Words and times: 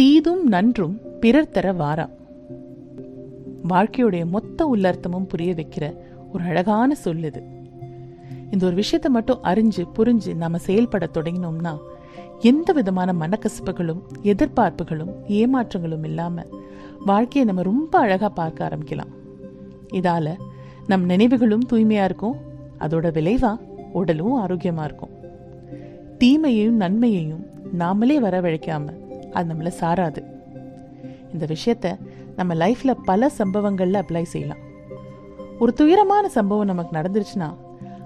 தீதும் 0.00 0.42
நன்றும் 0.42 1.00
பிறர் 1.20 1.48
தர 1.48 1.72
வாரா. 1.72 2.08
வாழ்க்கையுடைய 3.68 4.26
மொத்த 4.26 4.70
உள்ளர்த்தமும் 4.74 5.28
புரிய 5.28 5.54
வைக்கிற 5.54 5.96
ஒரு 6.32 6.44
அழகான 6.44 6.94
சொல் 6.94 7.22
இது. 7.22 7.42
இந்த 8.50 8.66
ஒரு 8.66 8.74
விஷயத்தை 8.74 9.12
மட்டும் 9.12 9.38
அறிஞ்சு 9.42 9.86
புரிஞ்சு 9.98 10.36
நாம 10.36 10.58
செயல்பட 10.58 11.08
தொடங்கினோம்னா 11.14 11.78
எந்த 12.38 12.72
விதமான 12.72 13.12
மனக்கசப்புகளும் 13.12 14.00
எதிர்பார்ப்புகளும் 14.22 15.12
ஏமாற்றங்களும் 15.28 16.04
இல்லாம 16.04 16.46
வாழ்க்கையை 17.06 17.54
நம்ம 17.54 17.70
ரொம்ப 17.70 17.98
அழகா 17.98 18.28
பார்க்க 18.28 18.68
ஆரம்பிக்கலாம். 18.68 19.12
இதால 19.92 20.36
நம் 20.86 21.04
நினைவுகளும் 21.04 21.66
தூய்மையா 21.72 22.04
இருக்கும் 22.04 22.36
அதோட 22.78 23.10
விளைவா 23.10 23.60
உடலும் 23.92 24.46
ஆரோக்கியமா 24.46 24.84
இருக்கும். 24.84 25.10
தீமையையும் 26.18 26.76
நன்மையையும் 26.76 27.46
நாமளே 27.78 28.18
வரவழைக்காம 28.20 28.99
அது 29.32 29.54
நம்மள 29.54 29.72
சாராது. 29.80 30.24
இந்த 31.32 31.46
விஷயத்த 31.46 31.98
நம்ம 32.36 32.54
லைஃப்ல 32.54 32.96
பல 33.04 33.30
சம்பவங்கள்ல 33.38 34.02
அப்ளை 34.02 34.22
செய்யலாம். 34.22 34.58
ஒரு 35.58 35.72
துயரமான 35.72 36.28
சம்பவம் 36.28 36.66
நமக்கு 36.66 36.98
நடந்துருச்சுன்னா 36.98 37.54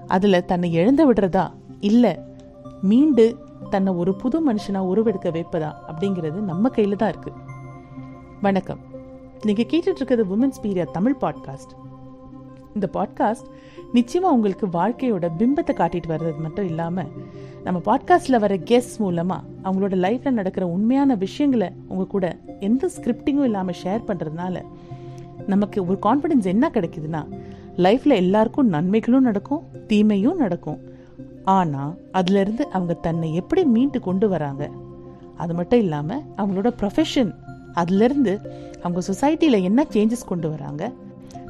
அதுல 0.07 0.41
தன்னை 0.41 0.73
எழுந்து 0.73 1.12
விடுறதா? 1.12 1.51
இல்ல 1.81 2.25
மீண்டு 2.83 3.37
தன்னை 3.71 3.93
ஒரு 3.93 4.15
புது 4.15 4.53
மனுஷனா 4.53 4.79
உருவெடுக்க 4.79 5.31
வைப்பதா? 5.31 5.75
அப்படிங்கிறது 5.89 6.33
நம்ம 6.33 6.69
கையில 6.69 6.97
தான் 6.97 7.09
இருக்கு. 7.09 7.33
வணக்கம். 8.43 8.81
நீங்க 9.43 9.62
கேட்டுட்ருக்கிறது 9.62 10.25
உமன்ஸ் 10.31 10.67
பீரியா 10.67 10.91
தமிழ் 10.91 11.17
பாட்காஸ்ட் 11.20 11.73
இந்த 12.75 12.89
பாட்காஸ்ட் 12.93 13.47
நிச்சயமா 13.95 14.30
உங்களுக்கு 14.30 14.66
வாழ்க்கையோட 14.66 15.29
பிம்பத்தை 15.39 15.71
காட்டிட்டு 15.71 16.09
வர்றது 16.09 16.39
மட்டும் 16.39 16.65
இல்லாம 16.65 17.05
நம்ம 17.65 17.80
பாட்காஸ்ட்ல 17.84 18.39
வர 18.39 18.57
கெஸ்ட் 18.57 18.98
மூலமா 18.98 19.37
அவங்களோட 19.65 19.95
லைஃப்ல 19.97 20.30
நடக்கிற 20.30 20.67
உண்மையான 20.67 21.15
விஷயங்களை 21.15 21.70
உங்க 21.89 22.05
கூட 22.05 22.37
எந்த 22.61 22.91
ஸ்கிரிப்டிங்கும் 22.97 23.45
இல்லாம 23.45 23.70
ஷேர் 23.70 24.03
பண்றதுனால 24.07 24.62
நமக்கு 25.47 25.87
ஒரு 25.87 25.98
கான்ஃபிடன்ஸ் 26.03 26.45
என்ன 26.45 26.70
கிடைக்குதுன்னா 26.75 27.27
லைஃப்ல 27.77 28.15
எல்லாருக்கும் 28.15 28.69
நன்மைகளும் 28.69 29.22
நடக்கும் 29.22 29.62
தீமையும் 29.87 30.37
நடக்கும். 30.37 30.78
ஆனா 31.45 31.95
அதுல 32.12 32.41
இருந்து 32.41 32.69
அவங்க 32.69 32.92
தன்னை 32.92 33.34
எப்படி 33.34 33.65
மீண்டு 33.65 34.00
கொண்டு 34.00 34.28
வராங்க 34.28 34.70
அது 35.37 35.55
மட்டும் 35.55 35.78
இல்லாம 35.78 36.22
அவங்களோட 36.37 36.72
ப்ரொஃபஷன் 36.81 37.34
அதுலேருந்து 37.75 38.39
அவங்க 38.83 39.00
சொசைட்டியில் 39.06 39.62
என்ன 39.62 39.87
சேஞ்சஸ் 39.92 40.27
கொண்டு 40.27 40.50
வராங்க 40.50 40.92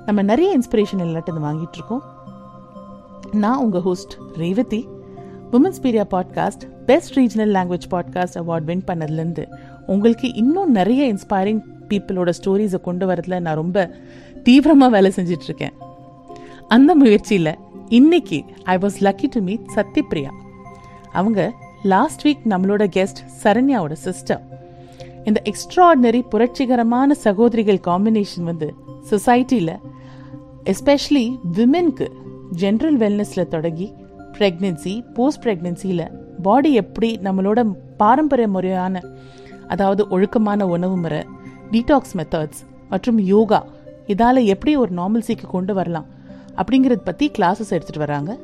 நம்ம 0.07 0.23
நிறைய 0.23 0.59
இன்ஸ்பிரேஷன் 0.59 0.99
எல்லாட்டும் 0.99 1.45
வாங்கிட்டு 1.45 1.75
இருக்கோம். 1.75 2.14
நான் 3.35 3.59
உங்கள் 3.59 3.81
host 3.81 4.13
Revathi. 4.37 4.89
Women's 5.53 5.81
Piriya 5.83 6.05
podcast 6.11 6.85
best 6.87 7.19
regional 7.19 7.55
language 7.57 7.87
podcast 7.91 8.35
award 8.35 8.65
win 8.65 8.83
பண்ணதுலேருந்து 8.87 9.47
உங்களுக்கு 9.87 10.35
இன்னும் 10.35 10.71
நிறைய 10.71 11.15
இன்ஸ்பைரிங் 11.15 11.61
பீப்புளோட 11.89 12.33
ஸ்டோரிஸை 12.43 12.81
கொண்டு 12.81 13.07
வரதுல 13.07 13.41
நான் 13.41 13.55
ரொம்ப 13.55 13.97
தீவிரமாக 14.43 14.93
வேலை 14.93 15.13
செஞ்சிட்ருக்கேன். 15.17 15.73
அந்த 16.69 16.95
முயற்சியில் 16.95 17.55
இன்னைக்கு 17.89 18.45
I 18.63 18.77
was 18.77 18.99
lucky 19.01 19.25
to 19.31 19.41
meet 19.41 19.67
Sathyapriya 19.75 20.31
அவங்க 21.13 21.53
லாஸ்ட் 21.83 22.27
வீக் 22.27 22.41
நம்மளோட 22.49 22.87
கெஸ்ட் 22.97 23.21
சரண்யாவோட 23.43 23.93
சிஸ்டர் 23.93 24.43
இந்த 25.25 25.43
எக்ஸ்ட்ராடினரி 25.45 26.21
புரட்சிகரமான 26.29 27.15
சகோதரிகள் 27.15 27.81
காம்பினேஷன் 27.87 28.43
வந்து 28.43 28.75
சொசைட்டியில் 29.11 29.77
எஸ்பெஷலி 30.65 31.37
விமென்க்கு 31.53 32.09
ஜென்ரல் 32.61 32.99
வெல்னஸில் 32.99 33.49
தொடங்கி 33.49 33.95
ப்ரெக்னென்சி 34.33 35.13
போஸ்ட் 35.15 35.45
ப்ரெக்னென்சியில் 35.45 36.07
பாடி 36.43 36.75
எப்படி 36.75 37.19
நம்மளோட 37.23 37.75
பாரம்பரிய 37.97 38.49
முறையான 38.49 39.03
அதாவது 39.67 40.09
ஒழுக்கமான 40.09 40.67
உணவு 40.67 40.97
முறை 40.97 41.23
டீடாக்ஸ் 41.71 42.15
மெத்தட்ஸ் 42.15 42.61
மற்றும் 42.89 43.19
யோகா 43.19 43.67
இதால் 44.07 44.45
எப்படி 44.45 44.77
ஒரு 44.77 44.95
நார்மல்சிக்கு 44.95 45.47
கொண்டு 45.47 45.75
வரலாம் 45.75 46.07
அப்படிங்கிறத 46.57 46.99
பற்றி 47.05 47.31
கிளாஸஸ் 47.39 47.71
எடுத்துகிட்டு 47.71 47.99
வராங்க. 47.99 48.39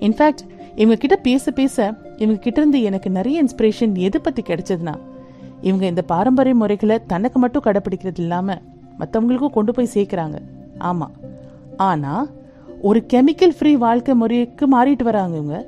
இன்ஃபேக்ட் 0.00 0.44
இவங்க 0.74 0.94
கிட்ட 0.94 1.16
பேச 1.16 1.50
பேச 1.50 1.94
இவங்க 2.16 2.40
கிட்ட 2.40 2.60
இருந்து 2.60 2.82
எனக்கு 2.82 3.10
நிறைய 3.10 3.44
இன்ஸ்பிரேஷன் 3.44 3.94
எது 3.94 4.20
பற்றி 4.20 4.42
கிடைச்சதுன்னா 4.42 4.94
இவங்க 5.60 5.86
இந்த 5.86 6.02
பாரம்பரிய 6.02 6.54
முறைகளை 6.54 7.00
தனக்கு 7.06 7.38
மட்டும் 7.38 7.62
கடைப்பிடிக்கிறது 7.64 8.18
இல்லாமல் 8.18 8.62
மற்றவங்களுக்கும் 8.98 9.56
கொண்டு 9.58 9.72
போய் 9.72 9.94
சேர்க்குறாங்க. 9.94 10.38
ஆமாம் 10.78 11.14
ஆனால் 11.76 12.28
ஒரு 12.84 13.00
கெமிக்கல் 13.12 13.54
ஃப்ரீ 13.58 13.76
வாழ்க்கை 13.76 14.14
முறைக்கு 14.14 14.64
மாறிட்டு 14.74 15.02
வராங்க 15.02 15.34
இவங்க. 15.36 15.58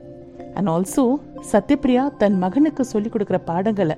அண்ட் 0.56 0.68
ஆல்சோ 0.68 1.04
சத்யபிரியா 1.52 2.02
தன் 2.16 2.38
மகனுக்கு 2.38 2.84
சொல்லிக் 2.84 3.14
கொடுக்குற 3.14 3.38
பாடங்களை 3.50 3.96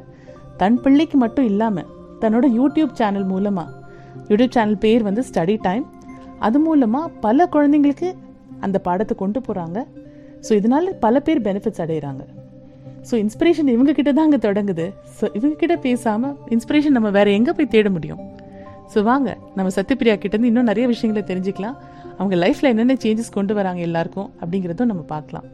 தன் 0.56 0.81
பிள்ளைக்கு 0.84 1.19
மட்டும் 1.19 1.44
இல்லாமல் 1.44 1.88
தன்னோட 2.20 2.47
யூடியூப் 2.59 2.93
சேனல் 3.00 3.25
மூலமாக 3.25 3.69
யூடியூப் 4.31 4.54
சேனல் 4.56 4.78
பேர் 4.78 5.03
வந்து 5.03 5.25
ஸ்டடி 5.28 5.56
டைம் 5.62 5.87
அது 6.38 6.59
மூலமாக 6.59 7.12
பல 7.20 7.49
குழந்தைங்களுக்கு 7.54 8.10
அந்த 8.60 8.78
பாடத்தை 8.78 9.16
கொண்டு 9.16 9.41
போகிறாங்க 9.41 9.78
ஸோ 10.49 10.53
இதனால் 10.53 10.88
பல 10.99 11.20
பேர் 11.20 11.41
பெனிஃபிட்ஸ் 11.49 11.82
அடைகிறாங்க 11.84 12.22
ஸோ 13.09 13.15
இன்ஸ்பிரேஷன் 13.25 13.70
இவங்கக்கிட்ட 13.75 14.12
தான் 14.12 14.26
அங்கே 14.28 14.41
தொடங்குது. 14.49 14.93
ஸோ 15.19 15.25
இவங்கக்கிட்ட 15.38 15.76
பேசாமல் 15.81 16.37
இன்ஸ்பிரேஷன் 16.49 16.97
நம்ம 16.99 17.10
வேறு 17.10 17.32
எங்கே 17.32 17.53
போய் 17.53 17.66
தேட 17.66 17.91
முடியும்? 17.91 18.20
ஸோ 18.94 19.03
வாங்க 19.03 19.37
நம்ம 19.54 19.70
சத்யபிரியா 19.76 20.15
கிட்டேருந்து 20.22 20.50
இன்னும் 20.53 20.69
நிறைய 20.70 20.87
விஷயங்களை 20.93 21.22
தெரிஞ்சுக்கலாம். 21.31 21.76
அவங்க 22.20 22.36
லைஃப்ல 22.36 22.70
என்னென்ன 22.72 22.94
சேஞ்சஸ் 23.03 23.36
கொண்டு 23.36 23.53
வராங்க 23.58 23.81
எல்லாருக்கும் 23.86 24.31
அப்படிங்கறதும் 24.41 24.91
நம்ம 24.91 25.03
பார்க்கலாம். 25.12 25.47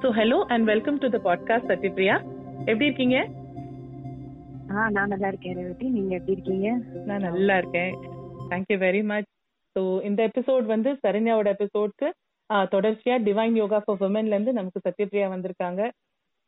So 0.00 0.08
hello 0.18 0.38
and 0.54 0.64
welcome 0.70 0.98
to 1.02 1.08
the 1.14 1.18
podcast 1.26 1.70
Sathyapriya 1.70 2.16
எப்படி 2.70 2.86
இருக்கீங்க? 2.88 3.18
ஆ 4.74 4.88
நான் 4.96 5.12
நல்லா 5.12 5.28
இருக்கேன் 5.32 5.56
ரேவதி. 5.60 5.86
நீங்க 5.96 6.12
எப்படி 6.18 6.34
இருக்கீங்க? 6.36 6.68
நான் 7.08 7.24
நல்லா 7.28 7.56
இருக்கேன். 7.62 7.94
Thank you 8.50 8.78
very 8.86 9.02
much 9.12 9.30
so 9.76 9.82
இந்த 10.08 10.20
எபிசோட் 10.30 10.66
வந்து 10.74 10.92
சரண்யாவோட 11.04 11.48
எபிசோட்க்கு 11.56 12.10
தொடர்ச்சியா 12.74 13.16
டிவைன் 13.28 13.56
யோகா 13.62 13.80
ஃபார் 13.84 14.00
விமன்ல 14.04 14.36
இருந்து 14.36 14.58
நமக்கு 14.58 14.84
சத்யபிரியா 14.88 15.28
வந்திருக்காங்க. 15.34 15.82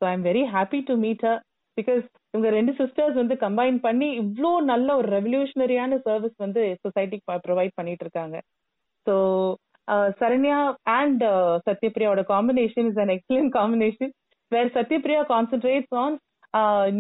So 0.01 0.05
I 0.11 0.15
am 0.19 0.27
very 0.31 0.45
happy 0.57 0.81
to 0.91 0.97
meet 1.07 1.25
her 1.29 1.41
because 1.77 2.05
இவங்க 2.37 2.51
ரெண்டு 2.57 2.73
சிஸ்டர்ஸ் 2.79 3.15
வந்து 3.21 3.35
கம்பைன் 3.43 3.77
பண்ணி 3.85 4.09
இவ்வளோ 4.21 4.51
நல்ல 4.71 4.89
ஒரு 5.01 5.09
ரெவல்யூஷனரியான 5.15 5.99
சர்வீஸ் 6.07 6.35
வந்து 6.45 6.63
சொசைட்டிக்கு 6.83 7.37
ப்ரொவைட் 7.47 7.73
பண்ணிட்டு 7.79 8.05
இருக்காங்க. 8.07 8.37
So 9.07 9.15
Saranya 10.21 10.59
and 10.99 11.23
சத்யபிரியாவோட 11.69 12.23
combination 12.33 12.89
is 12.91 13.01
an 13.05 13.13
excellent 13.15 13.53
combination 13.59 14.13
where 14.53 14.71
Sathyapriya 14.77 15.23
concentrates 15.33 15.97
on 16.05 16.17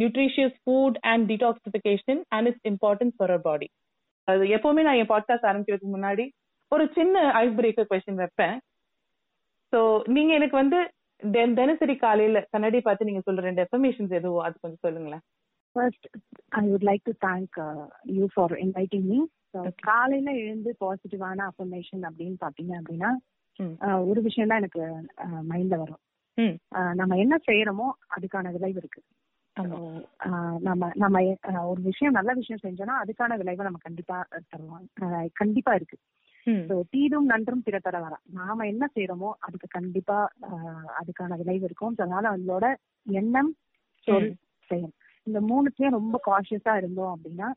nutritious 0.01 0.57
food 0.63 0.99
and 1.13 1.27
detoxification 1.33 2.23
and 2.37 2.49
its 2.51 2.67
importance 2.73 3.15
for 3.19 3.33
our 3.35 3.47
body 3.51 3.69
அது 4.29 4.45
எப்பவுமே 4.57 4.85
நான் 4.89 5.01
என் 5.03 5.13
பாட்காஸ்ட் 5.15 5.49
ஆரம்பிக்கிறதுக்கு 5.51 5.95
முன்னாடி 5.97 6.27
ஒரு 6.73 6.87
சின்ன 6.99 7.27
ஐஸ் 7.43 7.57
பிரேக்கர் 7.61 7.91
கொஸ்டின் 7.93 8.23
வைப்பேன். 8.25 8.57
ஸோ 9.73 9.81
நீங்க 10.17 10.33
எனக்கு 10.39 10.57
வந்து 10.63 10.79
தினசரி 11.59 11.94
காலையில 11.97 12.41
கண்ணாடி 12.53 12.78
பார்த்து 12.81 13.09
நீங்க 13.09 13.22
சொல்ற 13.27 13.43
ரெண்டு 13.49 13.65
எஃபர்மேஷன்ஸ் 13.66 14.12
எதுவோ 14.19 14.38
அது 14.43 14.56
கொஞ்சம் 14.60 14.84
சொல்லுங்களேன். 14.87 15.22
First 15.77 16.06
I 16.60 16.62
would 16.69 16.87
like 16.91 17.04
to 17.04 17.15
thank 17.27 17.56
you 18.19 18.27
for 18.34 18.54
inviting 18.65 19.06
me 19.12 19.19
காலையில 19.88 20.31
எழுந்து 20.44 20.71
பாசிட்டிவான 20.81 21.44
அஃபர்மேஷன் 21.50 22.03
அப்படின்னு 22.09 22.37
பாத்தீங்க 22.44 22.72
அப்படின்னா 22.81 23.10
ஒரு 24.10 24.21
விஷயம் 24.21 24.50
தான் 24.50 24.60
எனக்கு 24.62 24.82
மைண்ட்ல 25.50 25.76
வரும். 25.82 26.03
நம்ம 27.00 27.16
என்ன 27.16 27.34
செய்யறோமோ 27.47 27.87
அதுக்கான 28.16 28.50
விளைவு 28.56 28.81
இருக்கு. 28.82 29.00
நம்ம 30.60 30.91
நம்ம 30.94 31.22
ஒரு 31.71 31.81
விஷயம் 31.82 32.16
நல்ல 32.19 32.32
விஷயம் 32.32 32.62
செஞ்சோம்னா 32.65 32.97
அதுக்கான 33.03 33.37
விளைவை 33.43 33.65
நம்ம 33.65 33.81
கண்டிப்பா 33.82 34.16
தருவோம். 34.53 34.87
கண்டிப்பா 35.41 35.75
இருக்கு. 35.75 35.99
தீதும் 36.93 37.29
நன்றும் 37.31 37.62
பிற 37.62 37.77
தர 37.79 37.97
வர 38.01 38.15
நாம 38.39 38.67
என்ன 38.67 38.84
செய்யறோமோ 38.95 39.31
அதுக்கு 39.39 39.69
கண்டிப்பா 39.69 40.19
அதுக்கான 41.01 41.37
விளைவு 41.37 41.65
இருக்கும். 41.65 41.95
அதனால 41.97 42.25
நம்மளோட 42.29 42.67
எண்ணம் 43.07 43.51
சொல் 44.07 44.29
செயல். 44.71 44.93
இந்த 45.26 45.38
மூணுத்தையும் 45.41 45.97
ரொம்ப 45.99 46.17
காஷியஸா 46.26 46.75
இருந்தோம் 46.76 47.15
அப்படின்னா 47.15 47.49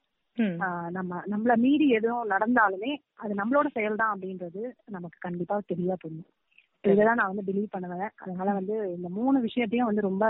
நம்ம 0.90 1.22
நம்மள 1.28 1.54
மீறி 1.58 1.88
எதுவும் 1.90 2.30
நடந்தாலுமே 2.30 2.92
அது 3.16 3.34
நம்மளோட 3.36 3.68
செயல் 3.74 4.00
தான் 4.02 4.14
அப்படின்றது 4.16 4.62
நமக்கு 4.88 5.18
கண்டிப்பா 5.20 5.56
தெளிவா 5.72 5.96
புரியும். 5.96 6.30
இததான் 6.84 7.20
நான் 7.20 7.32
வந்து 7.32 7.48
பிலீவ் 7.48 7.74
பண்ணுவேன். 7.74 8.12
அதனால 8.24 8.50
வந்து 8.54 8.76
இந்த 8.96 9.08
மூணு 9.18 9.38
விஷயத்தையும் 9.40 9.90
வந்து 9.90 10.08
ரொம்ப 10.10 10.26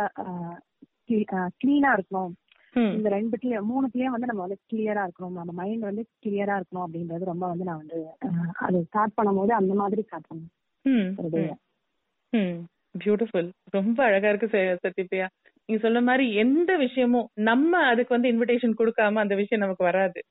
கிளீனா 1.62 1.92
இருக்கணும். 1.98 2.34
இந்த 2.76 3.10
ரெண்டுலயும் 3.10 3.70
மூணுத்துலயும் 3.70 4.08
வந்து 4.08 4.26
நம்ம 4.26 4.42
வந்து 4.42 4.58
கிளியரா 4.72 5.06
இருக்கணும் 5.06 5.32
நம்ம 5.32 5.52
மைண்ட் 5.52 5.80
வந்து 5.80 6.06
கிளியரா 6.26 6.60
இருக்கணும் 6.60 6.86
அப்படின்றது 6.86 7.24
ரொம்ப 7.24 7.48
வந்து 7.48 7.64
நான் 7.64 7.78
வந்து 7.78 8.06
அது 8.58 8.84
ஸ்டார்ட் 8.84 9.12
பண்ணும் 9.16 9.36
போது 9.36 9.54
அந்த 9.54 9.74
மாதிரி 9.74 10.02
ஸ்டார்ட் 10.02 10.28
பண்ணுவேன் 10.28 12.68
பியூட்டிஃபுல் 12.96 13.50
ரொம்ப 13.72 14.04
அழகா 14.04 14.30
இருக்கு 14.30 14.80
சத்யபிரியா. 14.84 15.28
நீங்க 15.70 15.88
சொல்ற 15.88 16.04
மாதிரி 16.04 16.34
எந்த 16.34 16.78
விஷயமும் 16.78 17.30
நம்ம 17.34 17.84
அதுக்கு 17.84 18.16
வந்து 18.16 18.28
இன்விடேஷன் 18.28 18.74
கொடுக்காம 18.80 19.16
அந்த 19.16 19.36
விஷயம் 19.36 19.62
நமக்கு 19.62 19.84
வராது. 19.84 20.24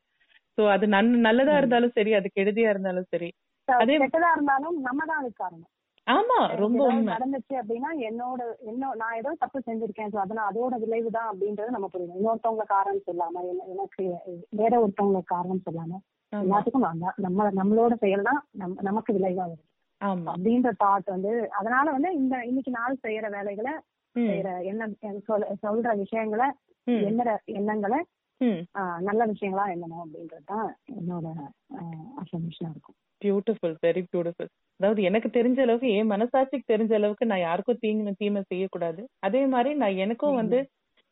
சோ 0.58 0.68
அது 0.68 0.88
நல்லதா 0.88 1.56
இருந்தாலும் 1.56 1.90
சரி 1.94 2.14
அது 2.14 2.30
கெடுதியா 2.34 2.68
இருந்தாலும் 2.68 3.04
சரி. 3.08 3.32
அதே 3.68 3.98
கெட்டதா 3.98 4.34
இருந்தாலும் 4.34 4.80
நம்ம 4.80 5.04
தான் 5.04 5.16
அதுக்கு 5.16 5.36
காரணம். 5.36 5.68
ஆமா 6.08 6.36
ரொம்ப 6.60 6.82
நடந்துச்சு 7.08 7.54
அப்படின்னா 7.60 7.90
என்னோட 8.08 8.40
என்ன 8.68 8.90
நான் 8.96 9.16
ஏதோ 9.18 9.30
தப்பு 9.40 9.58
செஞ்சிருக்கேன் 9.60 10.12
ஸோ 10.12 10.18
அதனால 10.22 10.46
அதோட 10.50 10.74
விளைவு 10.82 11.10
தான் 11.10 11.30
அப்படின்றது 11.30 11.74
நம்ம 11.74 11.88
புரியணும் 11.92 12.18
இன்னொருத்தவங்க 12.18 12.66
காரணம் 12.70 13.06
சொல்லாம 13.08 13.42
எனக்கு 13.72 14.04
வேற 14.60 14.72
ஒருத்தவங்க 14.82 15.22
காரணம் 15.32 15.64
சொல்லாம 15.66 15.98
எல்லாத்துக்கும். 16.32 16.86
நம்ம 17.26 17.48
நம்மளோட 17.58 17.94
செயல் 18.00 18.26
தான் 18.26 18.40
நமக்கு 18.82 19.10
விளைவா 19.16 19.44
வருது 19.44 19.64
அப்படின்ற 20.26 20.70
தாட் 20.82 21.08
வந்து 21.12 21.30
அதனால 21.58 21.86
வந்து 21.90 22.10
இந்த 22.14 22.34
இன்னைக்கு 22.44 22.72
நாள் 22.72 23.02
செய்யற 23.04 23.26
வேலைகளை 23.36 23.72
செய்யற 24.16 24.50
என்ன 24.70 24.88
சொல்ற 25.62 25.88
விஷயங்களை 26.02 26.48
எண்ணற 27.04 27.30
எண்ணங்களை 27.54 27.98
நல்ல 29.08 29.20
விஷயங்களா 29.30 29.64
எண்ணணும் 29.74 30.02
அப்படின்றது 30.02 30.44
தான் 30.46 30.66
என்னோட 30.98 31.26
அசம்ஷனா 32.22 32.70
இருக்கும். 32.72 32.96
பியூட்டிஃபுல் 33.22 33.74
வெரி 33.84 34.02
பியூட்டிஃபுல் 34.10 34.50
அதாவது 34.80 35.00
எனக்கு 35.08 35.28
தெரிஞ்ச 35.36 35.58
அளவுக்கு 35.64 35.88
என் 35.94 36.12
மனசாட்சிக்கு 36.12 36.72
தெரிஞ்ச 36.72 36.92
அளவுக்கு 36.98 37.30
நான் 37.30 37.44
யாருக்கும் 37.46 37.80
தீங்கு 37.84 38.12
தீமை 38.20 38.42
செய்யக்கூடாது. 38.52 39.02
அதே 39.26 39.42
மாதிரி 39.54 39.70
நான் 39.82 40.00
எனக்கும் 40.04 40.38
வந்து 40.40 40.58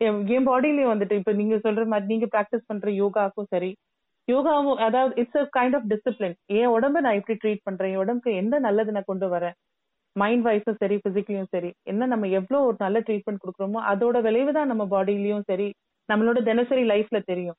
என் 0.00 0.20
என் 0.37 0.46
பாடியிலயும் 0.49 0.93
வந்துட்டு 0.93 1.19
இப்ப 1.20 1.32
நீங்க 1.32 1.56
சொல்ற 1.67 1.84
மாதிரி 1.93 2.11
நீங்க 2.12 2.26
பிராக்டிஸ் 2.34 2.69
பண்ற 2.70 2.90
யோகாக்கும் 3.02 3.50
சரி 3.55 3.70
யோகாவும் 4.28 4.81
அதாவது 4.87 5.12
it's 5.23 5.38
a 5.40 5.44
kind 5.56 5.76
of 5.78 5.88
discipline 5.93 6.37
என் 6.56 6.73
உடம்ப 6.76 7.00
நான் 7.05 7.19
எப்படி 7.20 7.37
ட்ரீட் 7.43 7.67
பண்றேன்? 7.67 7.93
என் 7.93 8.02
உடம்புக்கு 8.05 8.32
எந்த 8.40 8.56
நல்லது 8.64 8.94
நான் 8.96 9.11
கொண்டு 9.11 9.26
வரேன்? 9.34 9.55
மைண்ட் 10.17 10.44
வைஸும் 10.46 10.78
சரி 10.82 10.96
பிசிக்கலியும் 11.05 11.52
சரி 11.55 11.70
என்ன 11.90 12.06
நம்ம 12.12 12.28
எவ்வளவு 12.38 12.67
ஒரு 12.69 12.76
நல்ல 12.84 12.99
ட்ரீட்மெண்ட் 13.06 13.43
கொடுக்குறோமோ 13.43 13.81
அதோட 13.90 14.17
விளைவு 14.26 14.52
தான் 14.58 14.70
நம்ம 14.73 14.84
பாடியிலயும் 14.94 15.46
சரி 15.50 15.67
நம்மளோட 16.08 16.38
தினசரி 16.43 16.85
லைஃப்ல 16.93 17.19
தெரியும். 17.25 17.58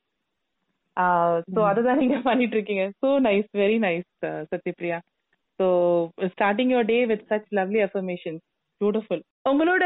ஸோ 1.56 1.60
அதுதான் 1.70 2.02
நீங்க 2.04 2.18
பண்ணிட்டு 2.20 2.56
இருக்கீங்க 2.58 2.84
so 3.02 3.08
nice 3.28 3.50
very 3.62 3.78
nice 3.80 4.10
Sathyapriya. 4.52 4.98
So 5.60 5.66
starting 6.34 6.72
your 6.74 6.90
day 6.92 7.00
with 7.06 7.26
such 7.32 7.50
lovely 7.52 7.82
affirmation 7.88 8.38
beautiful 8.82 9.22
உங்களோட 9.50 9.84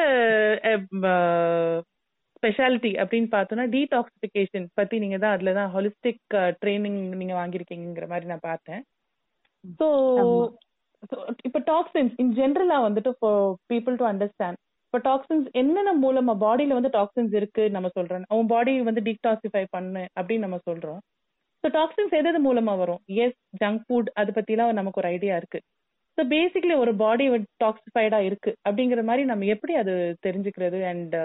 ஸ்பெஷாலிட்டி 2.36 2.92
அப்படின்னு 3.02 3.30
பார்த்தோம்னா 3.34 3.66
டீடாக்சிபிகேஷன் 3.74 4.66
பத்தி 4.74 4.96
நீங்க 5.00 5.18
தான் 5.18 5.36
அதுல 5.36 5.54
தான் 5.54 5.70
ஹொலிஸ்டிக் 5.74 6.22
ட்ரைனிங் 6.62 7.02
நீங்க 7.20 7.34
வாங்கியிருக்கீங்கிற 7.34 8.08
மாதிரி 8.08 8.26
நான் 8.26 8.48
பார்த்தேன். 8.50 8.82
ஸோ. 9.80 9.88
இப்போ 11.48 11.60
டாக்ஸின்ஸ் 11.68 12.16
இன் 12.18 12.34
ஜென்ரலா 12.40 12.78
வந்துட்டு 12.88 13.12
ஃபார் 13.20 13.40
பீப்புள் 13.72 13.96
டு 13.96 14.06
அண்டர்ஸ்டாண்ட் 14.06 14.60
இப்போ 14.94 15.00
டாக்ஸின்ஸ் 15.10 15.46
என்னென்ன 15.60 15.92
மூலமா 16.06 16.34
பாடியில 16.42 16.76
வந்து 16.78 16.90
டாக்ஸின்ஸ் 16.96 17.36
இருக்கு 17.40 17.64
நம்ம 17.76 17.90
சொல்றோம். 17.98 18.24
அவன் 18.32 18.50
பாடி 18.54 18.72
வந்து 18.88 19.02
டீடாக்சிஃபை 19.06 19.62
பண்ணு 19.76 20.02
அப்படின்னு 20.18 20.46
நம்ம 20.46 20.58
சொல்றோம். 20.70 20.98
ஸோ 21.64 21.68
டாக்ஸின்ஸ் 21.78 22.16
எது 22.18 22.40
மூலமா 22.48 22.74
வரும்? 22.82 23.00
எஸ் 23.26 23.38
ஜங்க் 23.64 23.84
ஃபுட் 23.86 24.10
அதை 24.14 24.32
பத்திலாம் 24.38 24.80
நமக்கு 24.80 25.00
ஒரு 25.02 25.10
ஐடியா 25.16 25.36
இருக்கு. 25.42 25.60
ஸோ 26.18 26.24
பேசிக்கலி 26.34 26.76
ஒரு 26.84 26.94
பாடி 26.96 27.26
டாக்ஸிஃபைடா 27.64 28.20
இருக்கு 28.30 28.52
அப்படிங்கிற 28.68 29.04
மாதிரி 29.10 29.26
நம்ம 29.32 29.46
எப்படி 29.46 29.76
அது 29.82 29.94
தெரிஞ்சுக்கிறது? 30.28 30.82
And 30.92 31.16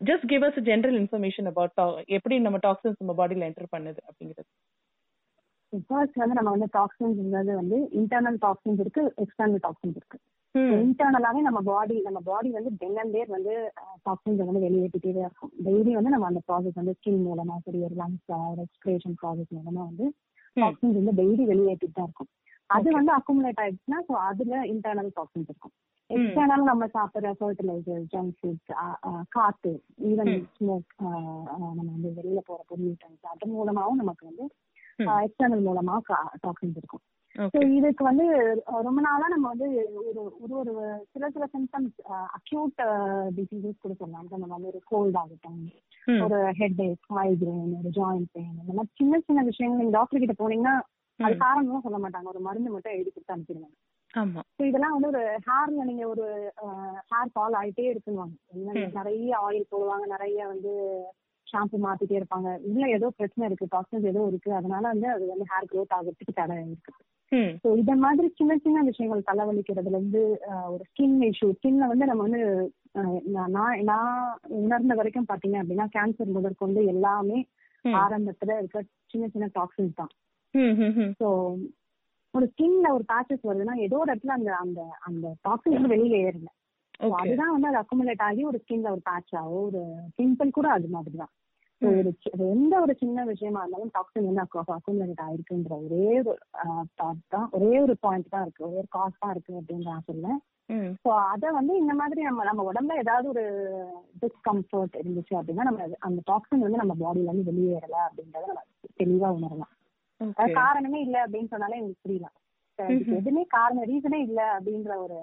just 0.00 0.26
give 0.32 0.46
us 0.48 0.60
general 0.70 0.98
information 1.02 1.50
about 1.52 2.04
எப்படி 2.06 2.38
நம்ம 2.38 2.60
டாக்ஸின்ஸ் 2.66 3.00
நம்ம 3.02 3.16
பாடியில 3.20 3.48
என்டர் 3.50 3.72
பண்ணுது 3.76 4.00
அப்படிங்கிறது. 4.08 4.50
ஃபர்ஸ்ட் 5.88 6.20
வந்து 6.22 6.38
நம்ம 6.38 6.50
வந்து 6.56 6.70
டாக்ஸின்ஸ் 6.78 7.20
வந்து 7.62 7.80
இன்டர்னல் 8.00 8.40
டாக்ஸின்ஸ் 8.46 8.80
இருக்கு 8.86 9.04
எக்ஸ்டர்னல் 9.24 9.62
டாக்ஸின்ஸ் 9.66 9.98
இருக்கு. 10.00 10.18
இன்டர்னலாவே 10.54 11.40
நம்ம 11.46 11.60
பாடி 11.68 11.94
நம்ம 12.06 12.18
பாடி 12.28 12.48
வந்து 12.56 12.70
தினம் 12.82 13.12
பேர் 13.14 13.30
வந்து 13.36 13.54
டாக்ஸின்ஸ் 14.06 14.42
வந்து 14.48 14.64
வெளியேற்றிட்டே 14.66 15.12
இருக்கும் 15.24 15.52
டெய்லி 15.66 15.92
வந்து 15.96 16.12
நம்ம 16.14 16.28
அந்த 16.30 16.40
ப்ராசஸ் 16.48 16.78
வந்து 16.80 16.94
ஸ்கின் 16.98 17.24
மூலமா 17.26 17.54
சரி 17.64 17.80
ஒரு 17.86 17.96
லங்ஸ் 18.02 18.30
ரெஸ்பிரேஷன் 18.60 19.16
ப்ராசஸ் 19.22 19.50
மூலமா 19.58 19.82
வந்து. 19.88 20.06
டாக்ஸின்ஸ் 20.56 20.98
வந்து 21.00 21.14
டெய்லி 21.20 21.44
வெளியேற்றிட்டு 21.50 21.96
தான் 21.96 22.06
இருக்கும் 22.08 22.30
அது 22.70 22.88
வந்து 22.96 23.12
அக்குமுலேட் 23.16 23.60
ஆயிடுச்சுன்னா 23.62 23.98
ஸோ 24.08 24.12
அதுல 24.28 24.60
இன்டர்னல் 24.72 25.10
டாக்ஸின்ஸ் 25.16 25.50
இருக்கும். 25.50 25.74
எக்ஸ்டர்னல் 26.10 26.68
நம்ம 26.70 26.86
சாப்பிடுற 26.94 27.32
ஃபர்டிலைசர் 27.40 28.04
ஜங்க் 28.12 28.36
ஃபுட்ஸ் 28.38 28.72
காத்து 29.36 29.72
ஈவன். 30.10 30.32
ஸ்மோக் 30.54 30.94
நம்ம 31.00 31.88
வந்து 31.96 32.12
வெளியில 32.18 32.42
போற 32.48 32.60
பொல்யூட்டன்ஸ் 32.70 33.30
அது 33.32 33.50
மூலமாவும் 33.56 34.00
நமக்கு 34.02 34.24
வந்து. 34.30 34.46
எக்ஸ்டர்னல் 35.26 35.66
மூலமா 35.68 35.96
டாக்ஸின்ஸ் 36.44 36.78
இருக்கும் 36.80 37.04
இதுக்கு 37.76 38.04
வந்து 38.04 38.24
ரொம்ப 38.82 39.00
நாளா 39.00 39.26
நம்ம 39.28 39.46
வந்து 39.48 39.68
ஒரு 40.00 40.20
ஒரு 40.40 40.54
ஒரு 40.54 40.72
சில 41.12 41.30
சில 41.30 41.44
சிம்டம்ஸ் 41.54 41.96
அக்யூட் 42.36 42.82
டிசீசஸ் 43.36 43.80
கூட 43.80 43.94
சொல்லலாம் 43.94 44.28
நம்ம 44.34 44.54
வந்து 44.54 44.66
ஒரு 44.66 44.80
கோல்ட் 44.84 45.16
ஆகட்டும் 45.16 45.62
ஒரு 46.22 46.38
ஹெட் 46.52 46.80
ஏக் 46.80 47.06
மைக்ரைன் 47.10 47.72
ஒரு 47.78 47.90
ஜாயிண்ட் 47.90 48.30
பெயின் 48.32 48.54
இந்த 48.60 48.72
மாதிரி 48.72 48.92
சின்ன 48.96 49.20
சின்ன 49.20 49.42
விஷயங்கள் 49.42 49.80
நீங்க 49.80 49.96
டாக்டர் 49.98 50.22
கிட்ட 50.24 50.36
போனீங்கன்னா 50.38 50.74
அது. 51.20 51.36
காரணமும் 51.36 51.82
சொல்ல 51.82 51.98
மாட்டாங்க. 51.98 52.28
ஒரு 52.28 52.40
மருந்து 52.40 52.70
மட்டும் 52.70 52.92
எழுதி 52.92 53.10
கொடுத்து 53.10 53.34
அனுப்பிடுவாங்க 53.34 53.76
இதெல்லாம் 54.66 54.92
வந்து 54.92 55.08
ஒரு 55.08 55.22
ஹேர்ல 55.46 55.84
நீங்க 55.84 56.08
ஒரு 56.08 56.24
ஹேர் 57.12 57.32
ஃபால் 57.34 57.56
ஆயிட்டே 57.60 57.86
இருக்குவாங்க. 57.92 58.34
நிறைய 58.98 59.38
ஆயில் 59.46 59.70
போடுவாங்க 59.70 60.06
நிறைய 60.06 60.46
வந்து 60.46 60.72
ஷாம்பு 61.46 61.78
மாத்திட்டே 61.84 62.18
இருப்பாங்க. 62.20 62.50
இல்ல 62.62 62.84
ஏதோ 62.88 63.10
பிரச்சனை 63.16 63.48
இருக்கு 63.48 63.72
டாக்ஸின்ஸ் 63.74 64.10
ஏதோ 64.12 64.26
இருக்கு. 64.26 64.52
அதனால 64.54 64.84
வந்து 64.88 65.08
அது 65.08 65.26
வந்து 65.26 65.46
ஹேர் 65.52 65.70
க்ரோத் 65.72 65.96
ஆகிறதுக்கு 65.96 66.34
தடை 66.34 66.56
இருக்கு. 66.66 66.92
ஸோ 67.62 67.68
இத 67.78 67.92
மாதிரி 67.96 68.26
சின்ன 68.34 68.56
சின்ன 68.58 68.82
விஷயங்கள் 68.82 69.28
தலைவலிக்கிறதுல 69.28 69.94
இருந்து 69.94 70.22
ஒரு 70.70 70.82
ஸ்கின் 70.88 71.16
இஷ்யூ 71.28 71.48
ஸ்கின்ல 71.54 71.88
வந்து 71.88 72.06
நம்ம 72.06 72.24
வந்து 72.26 72.42
நான் 73.36 73.54
நான் 73.84 74.10
உணர்ந்த 74.58 74.94
வரைக்கும் 74.94 75.28
பாத்தீங்க 75.28 75.58
அப்படின்னா 75.60 75.86
கேன்சர் 75.94 76.34
முதற்கொண்டு 76.34 76.82
எல்லாமே. 76.90 77.38
ஆரம்பத்துல 77.84 78.52
இருக்க 78.58 78.78
சின்ன 79.12 79.24
சின்ன 79.28 79.46
டாக்ஸின்ஸ் 79.54 79.96
தான். 79.96 80.12
ஸோ 81.20 81.28
ஒரு 82.34 82.46
ஸ்கின்ல 82.48 82.88
ஒரு 82.92 83.04
பேச்சஸ் 83.10 83.44
வருதுன்னா 83.44 83.74
ஏதோ 83.82 83.96
ஒரு 83.98 84.10
இடத்துல 84.12 84.36
அந்த 84.36 84.50
அந்த 84.60 84.80
அந்த 85.04 85.26
டாக்ஸின் 85.44 85.76
வந்து 85.76 85.92
வெளியில 85.92 86.16
ஏறல 86.24 86.50
அதுதான் 87.18 87.52
வந்து 87.52 87.68
அது 87.70 87.80
அக்குமுலேட் 87.80 88.24
ஆகி 88.24 88.42
ஒரு 88.44 88.58
ஸ்கின்ல 88.60 88.90
ஒரு 88.90 89.02
பேட்சாவோ 89.06 89.58
ஒரு 89.64 89.80
பிம்பிள் 90.18 90.50
கூட 90.50 90.68
அது 90.72 90.88
மாதிரி 90.90 91.16
தான் 91.16 91.32
சி- 91.32 91.43
எந்த 92.52 92.74
ஒரு 92.80 92.92
சின்ன 93.00 93.24
விஷயமா 93.24 93.60
இருந்தாலும் 93.60 93.92
டாக்ஸின் 93.94 94.28
வந்து 94.28 94.42
அக்குமுலேட் 94.74 95.22
ஆயிருக்குன்ற 95.24 95.74
ஒரே 95.84 96.06
ஒரு 96.22 96.40
தாட் 96.94 97.22
தான். 97.28 97.46
ஒரே 97.50 97.72
ஒரு 97.80 97.94
பாயிண்ட் 98.00 98.30
தான் 98.30 98.44
இருக்கு. 98.44 98.64
ஒரே 98.64 98.76
ஒரு 98.76 98.90
காஸ் 98.90 99.20
தான் 99.20 99.32
இருக்கு 99.34 99.52
அப்படின்னு 99.60 99.90
நான் 99.90 100.42
ஸோ 101.04 101.08
அதை 101.32 101.48
வந்து 101.50 101.72
இந்த 101.76 101.94
மாதிரி 101.94 102.20
நம்ம 102.22 102.44
நம்ம 102.44 102.62
உடம்புல 102.68 102.94
ஏதாவது 102.98 103.26
ஒரு 103.28 103.42
டிஸ்கம்ஃபர்ட் 104.22 104.94
இருந்துச்சு 105.00 105.34
அப்படின்னா 105.34 105.66
நம்ம 105.68 105.88
அந்த 106.00 106.20
டாக்ஸின் 106.30 106.64
வந்து 106.66 106.80
நம்ம 106.82 106.94
பாடியில 107.02 107.28
இருந்து 107.28 107.50
வெளியேறல 107.50 107.98
அப்படின்றத 108.06 108.48
நம்ம 108.50 108.62
தெளிவா 109.00 109.30
உணரலாம். 109.36 109.72
காரணமே 110.58 111.00
இல்ல 111.00 111.16
அப்படின்னு 111.24 111.52
சொன்னாலே 111.52 111.80
எனக்கு 111.80 112.04
புரியலாம். 112.04 112.36
எதுவுமே 113.18 113.42
காரணம் 113.48 113.88
ரீசனே 113.90 114.20
இல்ல 114.28 114.40
அப்படின்ற 114.56 114.94
ஒரு 114.98 115.18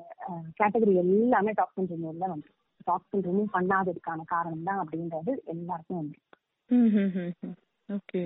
கேட்டகரி 0.59 0.93
எல்லாமே 1.03 1.53
டாக்ஸின் 1.57 1.91
ரிமூவ்ல 1.93 2.27
வந்து 2.27 2.49
டாக்ஸின் 2.87 3.25
ரிமூவ் 3.25 3.55
பண்ணாததுக்கான 3.55 4.25
காரணம் 4.27 4.67
தான் 4.69 4.81
அப்படின்றது 4.83 5.33
எல்லாருக்கும் 5.45 5.99
வந்து 6.01 6.17
ஓகே. 7.89 8.23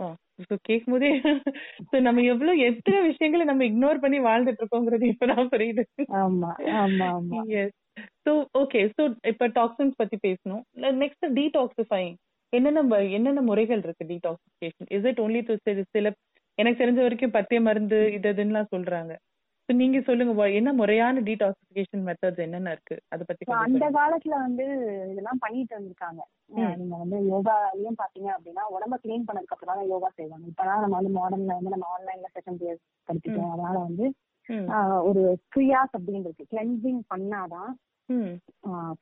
ஆ 0.00 0.06
இப்போ 0.42 0.56
கேட்கும் 0.62 0.94
போதே 0.94 1.10
so 1.90 2.00
நம்ம 2.00 2.22
எவ்வளவு 2.32 2.62
எத்தனை 2.68 2.98
விஷயங்களை 3.08 3.44
நம்ம 3.46 3.64
இக்னோர் 3.64 4.02
பண்ணி 4.04 4.18
வாழ்ந்துட்டு 4.22 4.62
இருக்கோங்கிறது 4.62 5.06
இப்பதான் 5.12 5.50
புரியுது. 5.52 5.84
ஆமா 6.20 6.50
ஆமா 6.80 7.06
ஆமா. 7.14 7.40
எஸ் 7.60 7.74
ஸோ 8.24 8.32
ஓகே 8.60 8.80
ஸோ 8.96 9.02
இப்போ 9.28 9.46
டாக்ஸின்ஸ் 9.58 9.96
பத்தி 9.96 10.18
பேசணும். 10.24 10.62
நெக்ஸ்ட் 11.02 11.26
டீடாக்சிஃபைங் 11.38 12.14
என்னென்ன 12.52 12.82
ம- 12.84 13.08
என்னென்ன 13.16 13.42
முறைகள் 13.42 13.82
இருக்கு 13.84 14.04
detoxification 14.12 14.88
is 14.96 15.06
it 15.10 15.20
only 15.20 15.42
to 15.48 15.54
சில 15.94 16.08
எனக்கு 16.58 16.80
தெரிஞ்ச 16.82 17.00
வரைக்கும் 17.02 17.36
பத்திய 17.36 17.60
மருந்து 17.62 17.98
இது 18.16 18.28
இதுன்னுலாம் 18.34 18.72
சொல்றாங்க. 18.74 19.12
ஸோ 19.68 19.74
நீங்க 19.74 19.98
சொல்லுங்க 20.00 20.32
என்ன 20.58 20.70
முறையான 20.72 21.20
டீடாக்சிஃபிகேஷன் 21.20 22.02
மெத்தட்ஸ் 22.06 22.42
என்னென்ன 22.44 22.72
இருக்கு? 22.72 22.96
அதை 23.08 23.22
பத்தி 23.22 23.44
அந்த. 23.58 23.86
காலத்துல 23.96 24.34
வந்து 24.40 24.64
இதெல்லாம் 25.12 25.40
பண்ணிட்டு 25.40 25.76
வந்திருக்காங்க 25.76 26.20
அஹ் 26.56 26.74
நீங்க 26.80 26.96
வந்து 26.96 27.18
யோகாலயும் 27.30 27.98
பாத்தீங்க 28.02 28.28
அப்படின்னா 28.34 28.64
உடம்ப 28.74 28.98
கிளீன் 29.04 29.26
பண்ணதுக்கு 29.28 29.56
அப்புறம் 29.56 29.72
தான் 29.72 29.90
யோகா 29.92 30.10
செய்வாங்க. 30.14 30.44
இப்பதான் 30.50 30.82
நம்ம 30.84 30.98
வந்து 30.98 31.14
மாடர்ன்ல 31.16 31.56
வந்து 31.58 31.74
நம்ம 31.74 31.88
ஆன்லைன்ல 31.94 32.30
செஷன் 32.34 32.60
படிச்சுட்டோம் 33.08 33.54
அதனால 33.54 33.76
வந்து 33.80 34.06
ஒரு 35.08 35.22
கிரியாஸ் 35.54 35.96
அப்படின்னு 35.98 36.28
இருக்கு. 36.28 36.50
கிளென்சிங் 36.52 37.00
பண்ணாதான் 37.12 37.72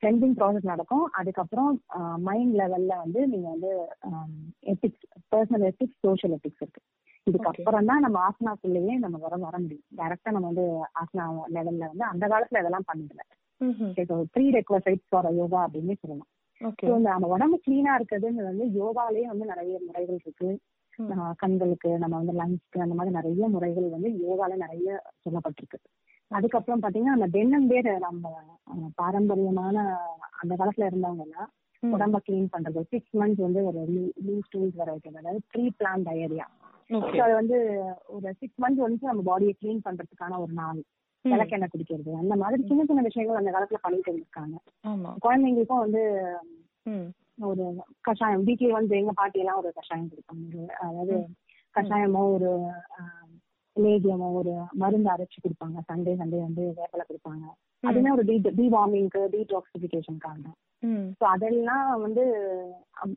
கிளென்சிங் 0.01 0.35
ப்ராசஸ் 0.37 0.71
நடக்கும். 0.71 1.05
அதுக்கப்புறம் 1.19 1.71
மைண்ட் 2.21 2.55
லெவல்ல 2.55 2.93
வந்து 3.01 3.21
நீங்க 3.27 3.47
வந்து 3.49 3.71
ethics 4.71 5.03
personal 5.31 5.65
ethics 5.71 6.01
social 6.01 6.35
ethics 6.37 6.63
இருக்கு. 6.63 6.81
இதுக்கப்புறம் 7.27 7.87
தான் 7.89 7.99
நம்ம 7.99 8.17
ஆசனாக்குள்ளேயே 8.27 8.93
நம்ம 8.97 9.17
வர 9.17 9.35
வர 9.37 9.55
முடியும். 9.59 9.85
டைரக்டா 9.97 10.31
நம்ம 10.31 10.49
வந்து 10.51 10.65
ஆசனா 11.01 11.25
லெவல்ல 11.55 11.89
வந்து 11.91 12.03
அந்த 12.03 12.25
காலத்துல 12.27 12.61
இதெல்லாம் 12.61 12.87
ம்ஹும். 13.61 13.91
ப்ரீ 14.31 14.45
ரெக்வசைட்ஸ் 14.49 15.07
ஃபார் 15.09 15.29
யோகா 15.33 15.59
அப்படின்னு 15.67 15.95
சொல்லலாம். 16.01 16.29
நம்ம 17.07 17.27
உடம்பு 17.27 17.57
கிளீனா 17.65 17.91
இருக்கிறதுங்கிறது 17.97 18.51
வந்து 18.51 18.65
யோகாலயே 18.81 19.25
வந்து 19.31 19.45
நிறைய 19.45 19.79
முறைகள் 19.85 20.19
இருக்கு. 20.23 20.49
கண்களுக்கு 21.35 21.89
நம்ம 21.97 22.15
வந்து 22.17 22.33
லங்ஸ்க்கு 22.33 22.83
அந்த 22.85 22.95
மாதிரி 22.95 23.15
நிறைய 23.15 23.47
முறைகள் 23.47 23.87
வந்து 23.89 24.09
யோகால 24.25 24.55
நிறைய 24.55 24.87
சொல்லப்பட்டிருக்கு. 25.23 25.79
அதுக்கப்புறம் 26.31 26.81
பாத்தீங்கன்னா 26.81 27.15
நம்ம 27.15 27.27
தினம் 27.27 27.67
பேர் 27.67 27.89
நம்ம 27.99 28.31
பாரம்பரியமான 28.95 29.77
அந்த 30.41 30.53
காலத்துல 30.55 30.87
இருந்தவங்க 30.89 31.25
எல்லாம் 31.27 31.49
ம். 31.83 31.93
உடம்ப 31.95 32.19
கிளீன் 32.27 32.51
பண்றது. 32.51 32.81
சிக்ஸ் 32.91 33.15
மந்த்ஸ் 33.15 33.45
வந்து 33.45 33.61
ஒரு 33.65 33.79
லூஸ் 34.27 34.51
டூல்ஸ் 34.53 34.77
வர 34.81 34.89
வைக்கிறது 34.91 35.21
அதாவது 35.23 35.41
ப்ரீ 35.51 35.65
பிளான் 35.79 36.05
டயரியா 36.07 36.45
அது 37.21 37.33
வந்து 37.33 37.57
ஒரு 38.07 38.33
சிக்ஸ் 38.39 38.61
மந்த்ஸ் 38.61 38.85
வந்து 38.85 39.07
நம்ம 39.07 39.23
பாடியை 39.31 39.53
க்ளீன் 39.59 39.85
பண்றதுக்கான 39.85 40.39
ஒரு 40.39 40.53
நாள். 40.53 40.81
விளக்கெண்ணெய் 41.25 41.71
குடிக்கிறது? 41.73 42.11
அந்த 42.17 42.35
மாதிரி 42.35 42.63
சின்ன 42.67 42.85
சின்ன 42.85 43.01
விஷயங்கள் 43.01 43.39
அந்த 43.39 43.51
காலத்துல 43.51 43.79
பண்ணிட்டு 43.81 44.09
இருந்திருக்காங்க. 44.11 44.55
குழந்தைங்களுக்கும் 45.25 45.83
வந்து 45.85 46.01
ஒரு 47.43 47.63
கஷாயம் 48.01 48.43
வீக்லி 48.47 48.71
வந்து 48.71 48.97
எங்க 48.97 49.11
பாட்டி 49.11 49.39
எல்லாம் 49.39 49.57
ஒரு 49.57 49.69
கஷாயம் 49.73 50.09
கொடுப்பாங்க. 50.11 50.65
அதாவது 50.79 51.15
கஷாயமோ 51.75 52.23
ஒரு 52.33 52.49
லேகியமோ 53.75 54.27
ஒரு 54.33 54.51
மருந்து 54.73 55.09
அரைச்சு 55.09 55.37
கொடுப்பாங்க. 55.39 55.77
சண்டே 55.87 56.11
சண்டே 56.19 56.39
வந்து 56.39 56.63
வேப்பலை 56.79 57.05
கொடுப்பாங்க. 57.07 57.45
அதுவுமே 57.83 58.11
ஒரு 58.11 58.23
டி 58.23 58.35
டிவார்மிங்க்கு 58.59 59.21
டீடாக்சிபிகேஷனுக்காக 59.33 60.43
ம். 60.83 61.07
ஸோ 61.19 61.23
அதெல்லாம் 61.25 61.99
வந்து 62.01 62.23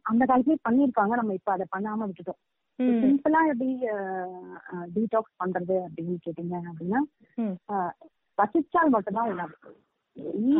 அந்த 0.02 0.22
காலத்துலயே 0.24 0.64
பண்ணியிருக்காங்க. 0.68 1.14
நம்ம 1.14 1.34
இப்ப 1.34 1.52
அதை 1.52 1.66
பண்ணாம 1.76 2.06
விட்டுட்டோம். 2.08 2.40
சிம்பிளா 2.82 3.40
எப்படி 3.48 3.68
டீடாக்ஸ் 4.94 5.34
பண்றது 5.44 5.74
அப்படின்னு 5.86 6.16
கேட்டீங்க 6.26 6.60
அப்படின்னா 6.70 7.00
பசிச்சால் 8.38 8.88
மட்டும்தான் 8.88 9.30
உணவு. 9.30 9.54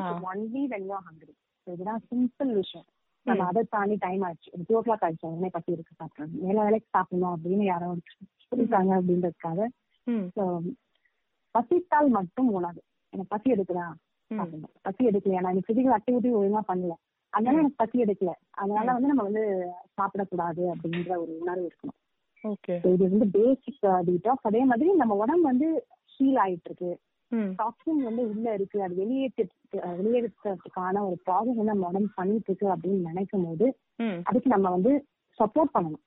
ஆ. 0.01 0.13
ஒன்லி 0.33 0.63
வென் 0.73 0.87
யூ 0.87 0.97
ஹங்கிரி 0.97 1.35
இதுதான் 1.65 2.03
சிம்பிள் 2.11 2.53
விஷயம். 2.53 2.87
நம்ம 3.23 3.43
அதை 3.45 3.63
தாண்டி 3.71 3.97
டைம் 3.99 4.23
ஆயிடுச்சு 4.23 4.51
ஒரு 4.53 4.65
டூ 4.67 4.77
ஓ 4.77 4.83
கிளாக் 4.83 5.05
ஆயிடுச்சு 5.05 5.27
உடனே 5.27 5.49
பசி 5.53 5.73
இருக்கு 5.73 5.93
சாப்பிடணும். 5.97 6.41
மேல 6.41 6.63
வேலைக்கு 6.63 6.89
சாப்பிடணும் 6.91 7.37
அப்படின்னு 7.37 7.65
யாரோ 7.65 7.97
சொல்லிருக்காங்க 8.47 9.01
அப்படின்றதுக்காக. 9.01 9.67
பசித்தால் 11.51 12.09
மட்டும் 12.09 12.53
உணவு. 12.53 12.83
எனக்கு 13.13 13.37
பசி 13.37 13.51
எடுக்குதா 13.53 13.87
பசி 14.83 15.07
எடுக்கலையா? 15.07 15.41
நான் 15.41 15.63
பிசிக்கல் 15.69 15.97
ஆக்டிவிட்டி 15.99 16.31
ஒழுங்கா 16.39 16.61
பண்ணல. 16.69 16.95
அதனால 17.33 17.57
எனக்கு 17.59 17.75
பசி 17.77 18.03
எடுக்கல. 18.03 18.33
அதனால 18.51 18.93
வந்து 18.93 19.09
நம்ம 19.09 19.23
வந்து 19.23 19.45
சாப்பிடக்கூடாது 19.97 20.63
அப்படின்ற 20.73 21.09
ஒரு 21.09 21.39
உணர்வு 21.41 21.73
இருக்கணும். 21.73 21.99
இது 22.91 23.03
வந்து 23.11 23.27
பேசிக் 23.37 23.83
டீடாக்ஸ் 24.09 24.49
அதே 24.51 24.63
மாதிரி 24.65 24.89
நம்ம 24.95 25.15
உடம்பு 25.15 25.47
வந்து 25.51 25.69
ஹீல் 26.15 26.39
ஆயிட்டு 26.45 26.69
இருக்கு 26.71 26.91
டாக்ஸின் 27.59 28.03
வந்து 28.09 28.23
உள்ள 28.33 28.47
இருக்கு. 28.53 28.79
அது 28.83 28.95
வெளியேற்று 28.95 29.45
வெளியேற்றத்துக்கான 30.01 31.03
ஒரு 31.09 31.17
ப்ராசஸ் 31.27 31.59
வந்து 31.61 31.73
நம்ம 31.73 31.89
உடம்பு 31.89 32.11
பண்ணிட்டு 32.15 32.51
இருக்கு 32.51 32.67
அப்படின்னு 32.75 33.09
நினைக்கும் 33.11 33.47
போது 33.47 33.67
அதுக்கு 34.23 34.49
நம்ம 34.51 34.71
வந்து 34.71 34.93
சப்போர்ட் 35.39 35.75
பண்ணணும். 35.77 36.05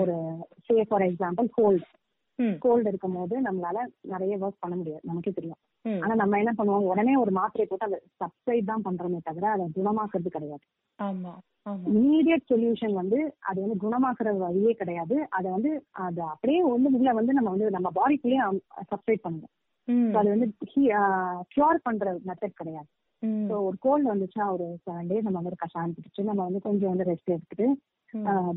ஒரு 0.00 0.14
say 0.66 0.76
for 0.88 1.04
example 1.08 1.48
cold 1.58 1.86
cold 2.58 2.88
இருக்கும் 2.88 3.16
போது 3.16 3.34
நம்மளால 3.42 3.78
நிறைய 4.12 4.34
ஒர்க் 4.38 4.62
பண்ண 4.64 4.74
முடியாது. 4.76 5.02
நமக்கே 5.04 5.30
தெரியும். 5.30 5.60
ஆனா 6.02 6.14
நம்ம 6.20 6.38
என்ன 6.42 6.52
பண்ணுவோம்? 6.58 6.88
உடனே 6.92 7.14
ஒரு 7.22 7.32
மாத்திரை 7.38 7.64
போட்டு 7.66 7.88
அதை 7.88 7.98
சப்சைட் 8.22 8.70
தான் 8.70 8.84
பண்றோமே 8.88 9.18
தவிர 9.28 9.46
அதை 9.54 9.66
குணமாக்குறது 9.78 10.30
கிடையாது. 10.36 10.64
இமீடியட் 11.96 12.48
சொல்யூஷன் 12.52 12.94
வந்து 13.00 13.18
அது 13.48 13.58
வந்து 13.64 13.76
குணமாக்குற 13.84 14.28
வழியே 14.44 14.72
கிடையாது. 14.80 15.16
அதை 15.38 15.48
வந்து 15.56 15.72
அது 16.06 16.20
அப்படியே 16.32 16.60
வந்து 16.74 16.90
உள்ள 16.98 17.12
வந்து 17.18 17.36
நம்ம 17.38 17.50
வந்து 17.54 17.76
நம்ம 17.76 17.90
பாடிக்குள்ளேயே 17.98 18.46
சப்சைட் 18.92 19.24
பண்ணுவோம். 19.26 19.52
அது 20.18 20.28
வந்து 20.34 20.46
கியூர் 21.52 21.84
பண்ற 21.86 22.08
மெத்தட் 22.30 22.60
கிடையாது. 22.62 22.88
ஸோ 23.48 23.54
ஒரு 23.68 23.76
கோல்டு 23.84 24.06
வந்துச்சுன்னா 24.12 24.48
ஒரு 24.56 24.66
செவன் 24.82 25.08
டேஸ் 25.10 25.24
நம்ம 25.26 25.38
வந்து 25.40 25.62
கஷாயம் 25.62 25.94
பிடிச்சு 25.94 26.28
நம்ம 26.30 26.42
வந்து 26.48 26.60
கொஞ்சம் 26.66 26.92
வந்து 26.92 27.08
ரெஸ்ட் 27.10 27.32
எடுத்துட்டு 27.36 27.68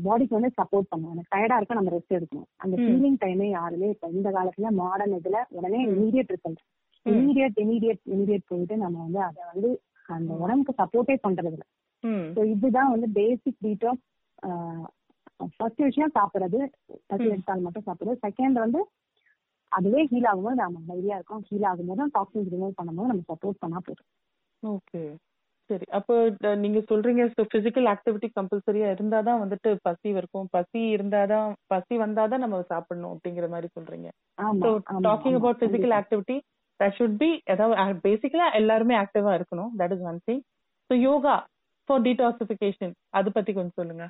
பாடிக்கு 0.04 0.36
வந்து 0.36 0.50
சப்போர்ட் 0.58 0.90
பண்ணுவோம். 0.90 1.14
எனக்கு 1.14 1.32
டயர்டா 1.34 1.56
இருக்க 1.58 1.78
நம்ம 1.78 1.90
ரெஸ்ட் 1.94 2.14
எடுக்கணும். 2.18 2.46
அந்த. 2.62 2.74
ஃபீலிங் 2.84 3.18
டைமே 3.22 3.48
யாருமே 3.56 3.88
இப்ப 3.94 4.08
இந்த 4.16 4.28
காலத்துல 4.36 4.70
மாடர்ன் 4.82 5.16
இதுல 5.18 5.40
உடனே 5.58 5.80
immediate 5.94 6.32
result. 6.34 6.62
Immediate 7.06 7.56
immediate 7.56 8.02
immediate 8.06 8.48
போயிட்டு 8.48 8.76
நம்ம 8.76 8.96
வந்து 8.98 9.20
அதை 9.20 9.42
வந்து 9.52 9.70
அந்த 10.08 10.32
உடம்புக்கு 10.34 10.80
சப்போர்ட்டே 10.82 11.16
பண்றது 11.22 11.52
இல்ல 11.52 11.64
ஸோ 12.34 12.42
இதுதான் 12.44 12.90
வந்து 12.90 13.08
பேசிக் 13.12 13.62
டீடாக்ஸ் 13.62 14.08
ஃபர்ஸ்ட் 15.56 15.82
விஷயம் 15.82 16.14
சாப்பிடுறது. 16.14 16.58
பசி. 17.06 17.24
எடுத்தால் 17.24 17.60
மட்டும் 17.60 17.86
சாப்பிடுறது. 17.86 18.16
செகண்ட் 18.26 18.58
வந்து 18.58 18.80
அதுவே 19.72 20.00
ஹீல் 20.04 20.28
ஆகும்போது 20.30 20.54
நம்ம 20.54 20.80
தைரியா 20.88 21.16
இருக்கும். 21.18 21.44
ஹீல் 21.50 21.66
ஆகும்போது 21.70 22.06
டாக்ஸின்ஸ் 22.14 22.50
ரிமூவ் 22.52 22.78
பண்ணும்போது 22.78 23.10
நம்ம 23.12 23.24
சப்போர்ட் 23.28 23.58
பண்ணா 23.58 23.78
போதும். 23.78 24.08
ஓகே. 24.62 25.02
சரி. 25.70 25.86
அப்போ 25.90 26.14
நீங்க 26.54 26.78
சொல்றீங்க 26.90 27.22
பிசிக்கல் 27.52 27.88
ஆக்டிவிட்டி 27.92 28.28
கம்பல்சரியா 28.34 28.88
இருந்தாதான் 28.94 29.40
வந்துட்டு 29.42 29.70
பசி 29.82 30.08
இருக்கும் 30.08 30.48
பசி 30.50 30.80
இருந்தாதான் 30.96 31.52
பசி 31.66 31.96
வந்தாதான் 31.96 32.44
நம்ம 32.44 32.62
சாப்பிடணும் 32.62 33.14
அப்படிங்கிற 33.14 33.48
மாதிரி 33.48 33.68
சொல்றீங்க. 33.78 34.08
Talking 35.06 35.38
about 35.40 35.62
physical. 35.64 35.96
Activity 36.00 36.36
that 36.80 36.96
should 36.98 37.18
be 37.22 37.30
அதாவது 37.54 38.00
பேசிக்கலா 38.08 38.48
எல்லாருமே 38.60 38.94
ஆக்டிவா 39.02 39.32
இருக்கணும். 39.38 39.70
That 39.80 39.94
is 39.96 40.04
one 40.10 40.20
thing 40.28 40.42
so 40.90 40.96
yoga 41.08 41.36
for 41.88 42.04
detoxification 42.08 42.92
அது 43.18 43.28
பத்தி 43.36 43.52
கொஞ்சம் 43.56 43.78
சொல்லுங்க. 43.80 44.04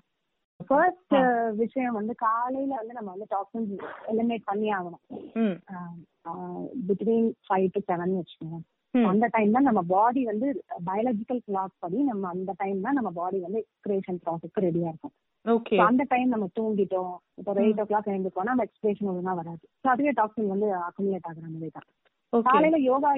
ஃபர்ஸ்ட் 0.69 1.15
விஷயம் 1.61 1.97
வந்து 1.99 2.13
காலையில 2.27 2.73
வந்து 2.81 2.97
நம்ம 2.99 3.09
வந்து 3.15 3.27
டாக்ஸின்ஸ் 3.33 3.73
எலிமினேட் 4.11 4.45
பண்ணி 4.51 4.69
ஆகணும். 4.77 5.03
பிட்வீன் 6.89 7.31
ஃபைவ் 7.47 7.67
டு 7.77 7.81
செவன் 7.89 8.15
வச்சுக்கோங்க. 8.19 8.61
அந்த 9.11 9.27
டைம் 9.35 9.55
தான் 9.57 9.67
நம்ம 9.69 9.81
பாடி 9.93 10.23
வந்து 10.31 10.47
பயாலஜிக்கல் 10.89 11.41
கிளாக் 11.49 11.75
படி 11.85 11.99
நம்ம 12.11 12.29
அந்த 12.35 12.53
டைம் 12.63 12.79
தான் 12.87 12.99
நம்ம 12.99 13.11
பாடி 13.21 13.39
வந்து 13.47 13.61
எக்ஸ்பிரேஷன் 13.65 14.19
ப்ராசஸ்க்கு 14.25 14.65
ரெடியா 14.67 14.89
இருக்கும். 14.93 15.15
அந்த 15.89 16.03
டைம் 16.13 16.29
நம்ம 16.35 16.47
தூங்கிட்டோம். 16.59 17.15
இப்போ 17.41 17.53
எயிட் 17.65 17.81
ஓ 17.83 17.87
கிளாக் 17.91 18.11
எழுந்துக்கோனா 18.13 18.53
நம்ம 18.53 18.67
எக்ஸ்பிரேஷன் 18.69 19.11
ஒழுங்கா 19.13 19.35
வராது. 19.41 19.65
அதுவே 19.95 20.13
டாக்ஸின் 20.21 20.53
வந்து 20.55 20.69
அக்குமுலேட் 20.89 21.29
ஆகுற 21.31 21.47
மாதிரி 21.55 21.71
தான். 21.79 21.89
காலையில 22.47 22.77
யோகா 22.83 23.11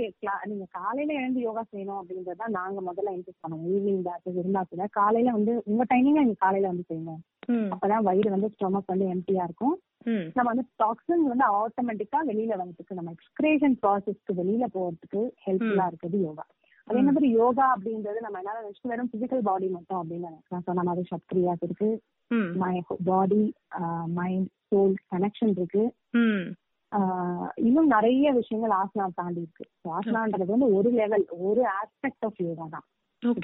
நீங்க 0.44 0.64
காலையில 0.70 1.12
எழுந்து 1.12 1.40
யோகா 1.40 1.62
செய்யணும் 1.72 1.98
அப்படின்றத 2.00 2.48
நாங்க 2.48 2.80
முதல்ல 2.80 3.14
இன்ட்ரெஸ்ட் 3.14 3.42
பண்ணுவோம் 3.42 3.68
ஈவினிங் 3.68 4.02
பேட்சஸ் 4.02 4.38
இருந்தா 4.38 4.62
கூட 4.62 4.86
காலையில 4.92 5.30
வந்து 5.32 5.62
உங்க 5.64 5.84
டைமிங் 5.94 6.18
நீங்க 6.18 6.32
காலையில 6.38 6.66
வந்து 6.66 6.84
செய்யணும். 6.88 7.20
அப்பதான் 7.72 8.02
வயிறு 8.02 8.30
வந்து 8.30 8.50
ஸ்டொமக் 8.54 8.86
வந்து 8.86 9.06
எம்டியா 9.06 9.44
இருக்கும். 9.44 9.76
நம்ம 10.34 10.48
வந்து 10.50 10.64
டாக்ஸின் 10.82 11.28
வந்து 11.28 11.44
ஆட்டோமேட்டிக்கா 11.54 12.18
வெளியில 12.26 12.56
வரதுக்கு 12.56 12.94
நம்ம 12.94 13.12
எக்ஸ்கிரேஷன் 13.12 13.76
ப்ராசஸ்க்கு 13.82 14.34
வெளியில 14.34 14.64
போறதுக்கு 14.74 15.20
ஹெல்ப்ஃபுல்லா 15.46 15.86
இருக்குது 15.92 16.18
யோகா. 16.18 16.44
அதே 16.88 17.00
மாதிரி 17.02 17.30
யோகா 17.30 17.76
அப்படின்றது 17.76 18.20
நம்ம 18.20 18.38
என்ன 18.38 18.56
நினைச்சு 18.60 18.82
வெறும் 18.82 19.10
பிசிக்கல் 19.12 19.42
பாடி 19.42 19.68
மட்டும் 19.68 20.00
அப்படின்னு 20.00 20.28
நினைக்கலாம் 20.28 20.62
சொன்ன 20.62 20.82
மாதிரி 20.82 21.08
சத்ரியாஸ் 21.10 21.62
இருக்கு. 21.62 21.90
ம். 22.30 22.50
பாடி 23.04 23.42
மைண்ட் 24.06 24.50
சோல் 24.68 24.94
கனெக்ஷன் 25.12 25.54
இருக்கு. 25.56 25.84
இன்னும் 27.66 27.88
நிறைய 27.94 28.32
விஷயங்கள் 28.32 28.74
ஆசனா 28.80 29.06
தாண்டி 29.20 29.40
இருக்கு. 29.44 29.64
ஆசனான்றது 29.96 30.50
வந்து 30.54 30.68
ஒரு 30.78 30.90
லெவல் 31.00 31.24
ஒரு 31.48 31.62
ஆஸ்பெக்ட் 31.80 32.26
ஆஃப் 32.28 32.40
யோகா 32.46 32.66
தான். 32.74 32.86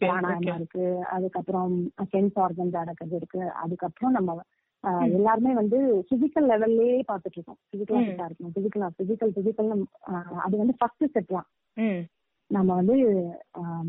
பிராணாயமா 0.02 0.54
இருக்கு 0.60 0.84
அதுக்கப்புறம் 1.14 1.74
சென்ஸ் 2.12 2.38
ஆர்கன்ஸ் 2.44 2.78
அடக்கிறது 2.82 3.16
இருக்கு 3.20 3.42
அதுக்கப்புறம் 3.64 4.16
நம்ம 4.18 4.38
எல்லாருமே 5.16 5.52
வந்து 5.60 5.78
பிசிக்கல் 6.10 6.46
லெவல்லே 6.50 6.90
பார்த்துட்டு 7.10 7.36
இருக்கோம். 7.38 7.58
பிசிக்கலா 7.72 8.00
ஃபிட்டா 8.04 8.26
இருக்கணும். 8.28 8.54
பிசிக்கலா 8.56 8.88
பிசிக்கல் 9.00 9.32
பிசிக்கல் 9.38 9.70
அது 10.46 10.54
வந்து 10.62 10.76
ஃபர்ஸ்ட் 10.78 11.08
ஸ்டெப் 11.10 11.34
தான். 11.36 11.48
நம்ம 12.50 12.70
வந்து 12.80 12.96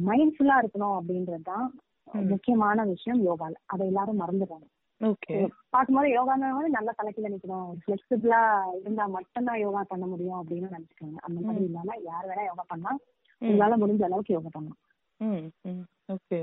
மைண்ட்ஃபுல்லா 0.10 0.58
இருக்கணும் 0.64 0.98
அப்படின்றது 0.98 1.46
தான் 1.52 1.68
முக்கியமான 2.32 2.84
விஷயம் 2.94 3.22
யோகால. 3.30 3.54
அதை 3.74 3.84
எல்லாரும் 3.92 4.22
மறந்துடுறாங்க 4.22 4.68
பார்க்கும்போது 5.72 6.08
யோகானா 6.16 6.48
வந்து 6.52 6.70
நல்லா 6.70 6.92
தலைக்கில 6.98 7.30
நிக்கணும். 7.34 7.70
ஃபிளெக்சிபிளா 7.82 8.42
இருந்தா 8.82 9.06
மட்டும்தான் 9.10 9.62
யோகா 9.62 9.82
பண்ண 9.84 10.06
முடியும் 10.06 10.40
அப்படின்னு 10.40 10.76
நினைச்சுக்காங்க. 10.76 11.18
அந்த 11.22 11.38
மாதிரி 11.42 11.66
இல்லாம 11.66 11.98
யார் 12.04 12.28
வேணா 12.30 12.44
யோகா 12.48 12.66
பண்ணா 12.68 12.92
உங்களால 13.42 13.78
முடிஞ்ச 13.82 14.04
அளவுக்கு 14.04 14.36
யோகா 14.36 14.50
பண்ணலாம். 14.50 14.80
ஓகே. 16.16 16.40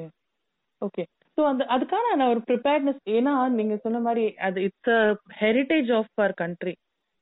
ஓகே. 0.83 1.03
ஸோ 1.38 1.43
அந்த 1.45 1.62
அதுக்கான 1.67 2.15
நான் 2.17 2.31
ஒரு 2.31 2.43
ப்ரிப்பேர்னஸ் 2.49 3.00
ஏன்னா 3.17 3.33
நீங்க 3.59 3.75
சொன்ன 3.77 3.99
மாதிரி 4.00 4.25
அது 4.47 4.59
it's 4.62 4.93
a 4.95 5.00
heritage 5.41 5.91
of 5.93 6.12
our 6.17 6.35
country 6.35 6.75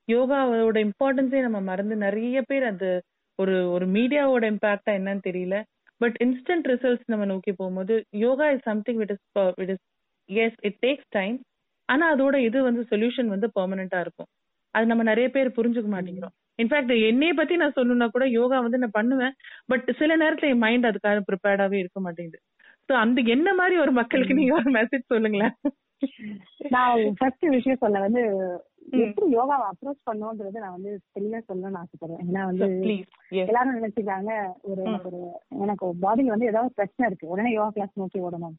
யோகாவோட 0.09 0.79
இம்பார்ட்டன்ஸே 0.87 1.41
நம்ம 1.41 1.61
மறந்து 1.63 1.97
நிறைய 2.05 2.43
பேர் 2.43 2.65
அது 2.65 2.91
ஒரு 3.39 3.55
ஒரு 3.71 3.87
மீடியாவோட 3.89 4.45
இம்பாக்டா 4.53 4.93
என்னன்னு 4.99 5.27
தெரியல. 5.27 5.57
பட் 6.01 6.17
இன்ஸ்டன்ட் 6.21 6.67
ரிசல்ட்ஸ் 6.67 7.11
நம்ம 7.13 7.25
நோக்கி 7.25 7.53
போகும்போது 7.53 7.95
yoga 8.19 8.47
is 8.51 8.63
something 8.63 8.99
with 8.99 9.15
is 9.15 9.25
with 9.59 9.73
is 9.75 9.85
yes 10.29 10.59
it 10.69 10.81
takes 10.87 11.11
time 11.11 11.37
ஆனா 11.89 12.05
அதோட 12.15 12.37
இது 12.49 12.59
வந்து 12.63 12.83
சொல்யூஷன் 12.91 13.33
வந்து 13.35 13.49
பெர்மனண்டா 13.57 13.99
இருக்கும். 14.01 14.29
அது 14.75 14.87
நம்ம 14.87 15.03
நிறைய 15.03 15.27
பேர் 15.31 15.57
புரிஞ்சுக்க 15.59 15.89
மாட்டேங்கிறோம். 15.93 16.35
இன்ஃபேக்ட் 16.59 16.93
என்னைய 17.11 17.33
பத்தி 17.35 17.55
நான் 17.57 17.77
சொல்லணும்னா 17.77 18.09
கூட 18.09 18.25
யோகா 18.39 18.59
வந்து 18.61 18.79
நான் 18.79 18.99
பண்ணுவேன். 18.99 19.35
பட் 19.67 19.89
சில 19.99 20.17
நேரத்துல 20.17 20.51
என் 20.53 20.65
மைண்ட் 20.65 20.89
அதுக்காக 20.91 21.23
ப்ரிப்பேர்டாவே 21.29 21.79
இருக்க 21.81 22.01
மாட்டேங்குது. 22.01 22.41
சோ 22.89 22.95
அந்த 23.05 23.21
என்ன 23.35 23.49
மாதிரி 23.55 23.77
ஒரு 23.85 23.93
மக்களுக்கு 23.93 24.39
நீங்க 24.39 24.55
ஒரு 24.55 24.71
மெசேஜ் 24.71 25.13
சொல்லுங்களேன். 25.15 25.55
நான் 26.75 27.03
ஃபர்ஸ்ட் 27.19 27.45
விஷயம் 27.57 27.83
சொல்ல 27.85 28.01
வந்து 28.01 28.23
எப்படி 29.05 29.27
யோகாவை 29.37 29.65
அப்ரோச் 29.71 30.07
பண்ணோன்றது 30.11 30.63
நான் 30.65 30.77
வந்து 30.77 30.91
தெளிவா 31.15 31.39
சொல்லணும்னு 31.49 31.81
ஆசைப்படுறேன். 31.83 32.23
ஏன்னா 32.29 32.43
வந்து 32.51 32.67
எல்லாரும் 33.45 33.77
நினைச்சுக்காங்க 33.79 34.33
ஒரு 34.71 34.85
ஒரு 35.07 35.21
எனக்கு 35.65 35.87
பாடியில 36.05 36.35
வந்து 36.35 36.51
ஏதாவது 36.53 36.77
பிரச்சனை 36.79 37.09
இருக்கு. 37.09 37.33
உடனே 37.35 37.53
யோகா 37.53 37.71
கிளாஸ் 37.77 38.01
நோக்கி 38.03 38.21
ஓடணும். 38.27 38.57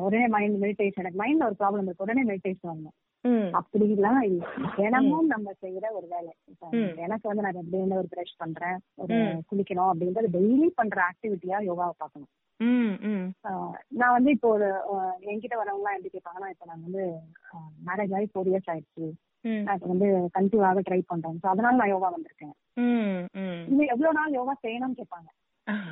உடனே 0.00 0.26
மைண்ட் 0.26 0.62
மெடிடேஷன் 0.62 0.96
எனக்கு 0.96 1.22
மைண்ட்ல 1.22 1.44
ஒரு 1.44 1.56
ப்ராப்ளம் 1.58 1.82
இருக்கு. 1.82 2.02
உடனே 2.02 2.24
மெடிடேஷன் 2.24 2.70
வரணும் 2.70 2.96
அப்படிலாம் 3.52 4.20
இல்ல. 4.22 4.42
தினமும் 4.76 5.26
நம்ம 5.26 5.52
செய்யற 5.62 5.86
ஒரு 5.90 6.06
வேலை. 6.06 6.32
எனக்கு 6.98 7.28
வந்து 7.28 7.42
நான் 7.42 7.70
டெய்லி 7.72 7.96
ஒரு 7.96 8.08
பிரஷ் 8.14 8.36
பண்றேன். 8.36 8.78
ஒரு 8.96 9.16
குளிக்கணும் 9.50 9.90
அப்படின்றது 9.90 10.28
டெய்லி 10.32 10.68
பண்ற 10.74 10.98
ஆக்டிவிட்டியா 11.10 11.58
யோகாவை 11.70 11.94
பார்க்கணும். 11.98 12.30
ஆஹ் 13.44 13.72
நான் 13.92 14.12
வந்து 14.12 14.30
இப்போ 14.30 14.48
ஒரு 14.48 14.68
என்கிட்ட 15.24 15.56
வரவங்க 15.56 15.82
எல்லாம் 15.82 15.96
எப்படி 15.96 16.12
கேட்பாங்கன்னா 16.14 16.50
இப்ப 16.50 16.64
நான் 16.64 16.82
வந்து 16.82 17.02
மேரேஜ் 17.86 18.14
ஆகி 18.14 18.28
ஃபோர் 18.32 18.50
இயர்ஸ் 18.52 18.70
ஆயிடுச்சு. 18.70 19.06
நான் 19.64 19.82
வந்து 19.86 20.06
கன்சீவ் 20.34 20.62
ஆக 20.62 20.80
ட்ரை 20.80 21.00
பண்றேன். 21.06 21.38
ஸோ 21.42 21.46
அதனால 21.46 21.76
நான் 21.76 21.88
யோகா 21.88 22.08
வந்திருக்கேன். 22.16 22.54
இன்னும் 23.68 23.86
எவ்வளவு 23.86 24.12
நாள் 24.12 24.32
யோகா 24.32 24.54
செய்யணும்னு 24.62 24.98
கேட்பாங்க. 24.98 25.28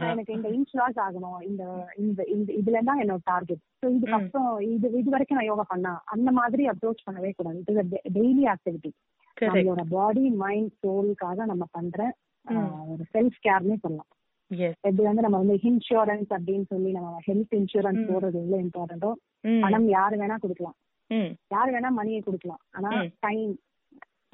எனக்கு 0.09 0.33
இந்த 0.33 0.49
இன்ச் 0.49 0.75
லாஸ் 0.75 0.99
ஆகணும் 1.04 1.38
இந்த 1.43 1.62
இந்த 1.99 2.21
இந்த 2.35 2.50
இதுல 2.61 2.83
தான் 2.83 3.00
என்னோட 3.02 3.23
டார்கெட் 3.25 3.62
ஸோ 3.81 3.87
இதுக்கப்புறம் 3.97 4.50
இது 4.69 4.88
இது 5.00 5.09
வரைக்கும் 5.11 5.38
நான் 5.38 5.50
யோகா 5.50 5.64
பண்ணா 5.69 5.93
அந்த 6.14 6.31
மாதிரி 6.33 6.64
அப்ரோச் 6.73 7.07
பண்ணவே 7.07 7.31
கூடாது. 7.33 7.59
இது 7.64 7.83
டெய்லி 8.16 8.45
ஆக்டிவிட்டி 8.52 8.93
நம்மளோட 9.37 9.85
பாடி 9.90 10.25
மைண்ட் 10.43 10.75
சோலுக்காக 10.83 11.47
நம்ம 11.47 11.64
பண்ற 11.73 11.99
ஒரு 12.88 13.04
செல்ஃப் 13.14 13.38
கேர்னே 13.45 13.78
சொல்லலாம் 13.83 14.11
எப்படி 14.85 15.04
வந்து 15.04 15.25
நம்ம 15.26 15.38
வந்து 15.43 15.57
இன்சூரன்ஸ் 15.64 16.31
அப்படின்னு 16.37 16.66
சொல்லி 16.69 16.90
நம்ம 16.93 17.21
ஹெல்த் 17.26 17.54
இன்சூரன்ஸ். 17.59 18.02
போடுறது 18.11 18.38
எவ்வளவு 18.40 18.64
இம்பார்ட்டன்ட்டோ 18.64 19.11
ம். 19.45 19.61
பணம் 19.62 19.87
யாரு 19.90 20.16
வேணா 20.16 20.37
கொடுக்கலாம். 20.40 20.76
யாரு 21.50 21.71
வேணா 21.75 21.90
மணியை 21.97 22.21
கொடுக்கலாம். 22.23 22.62
ஆனா. 22.76 22.90
டைம் 23.23 23.52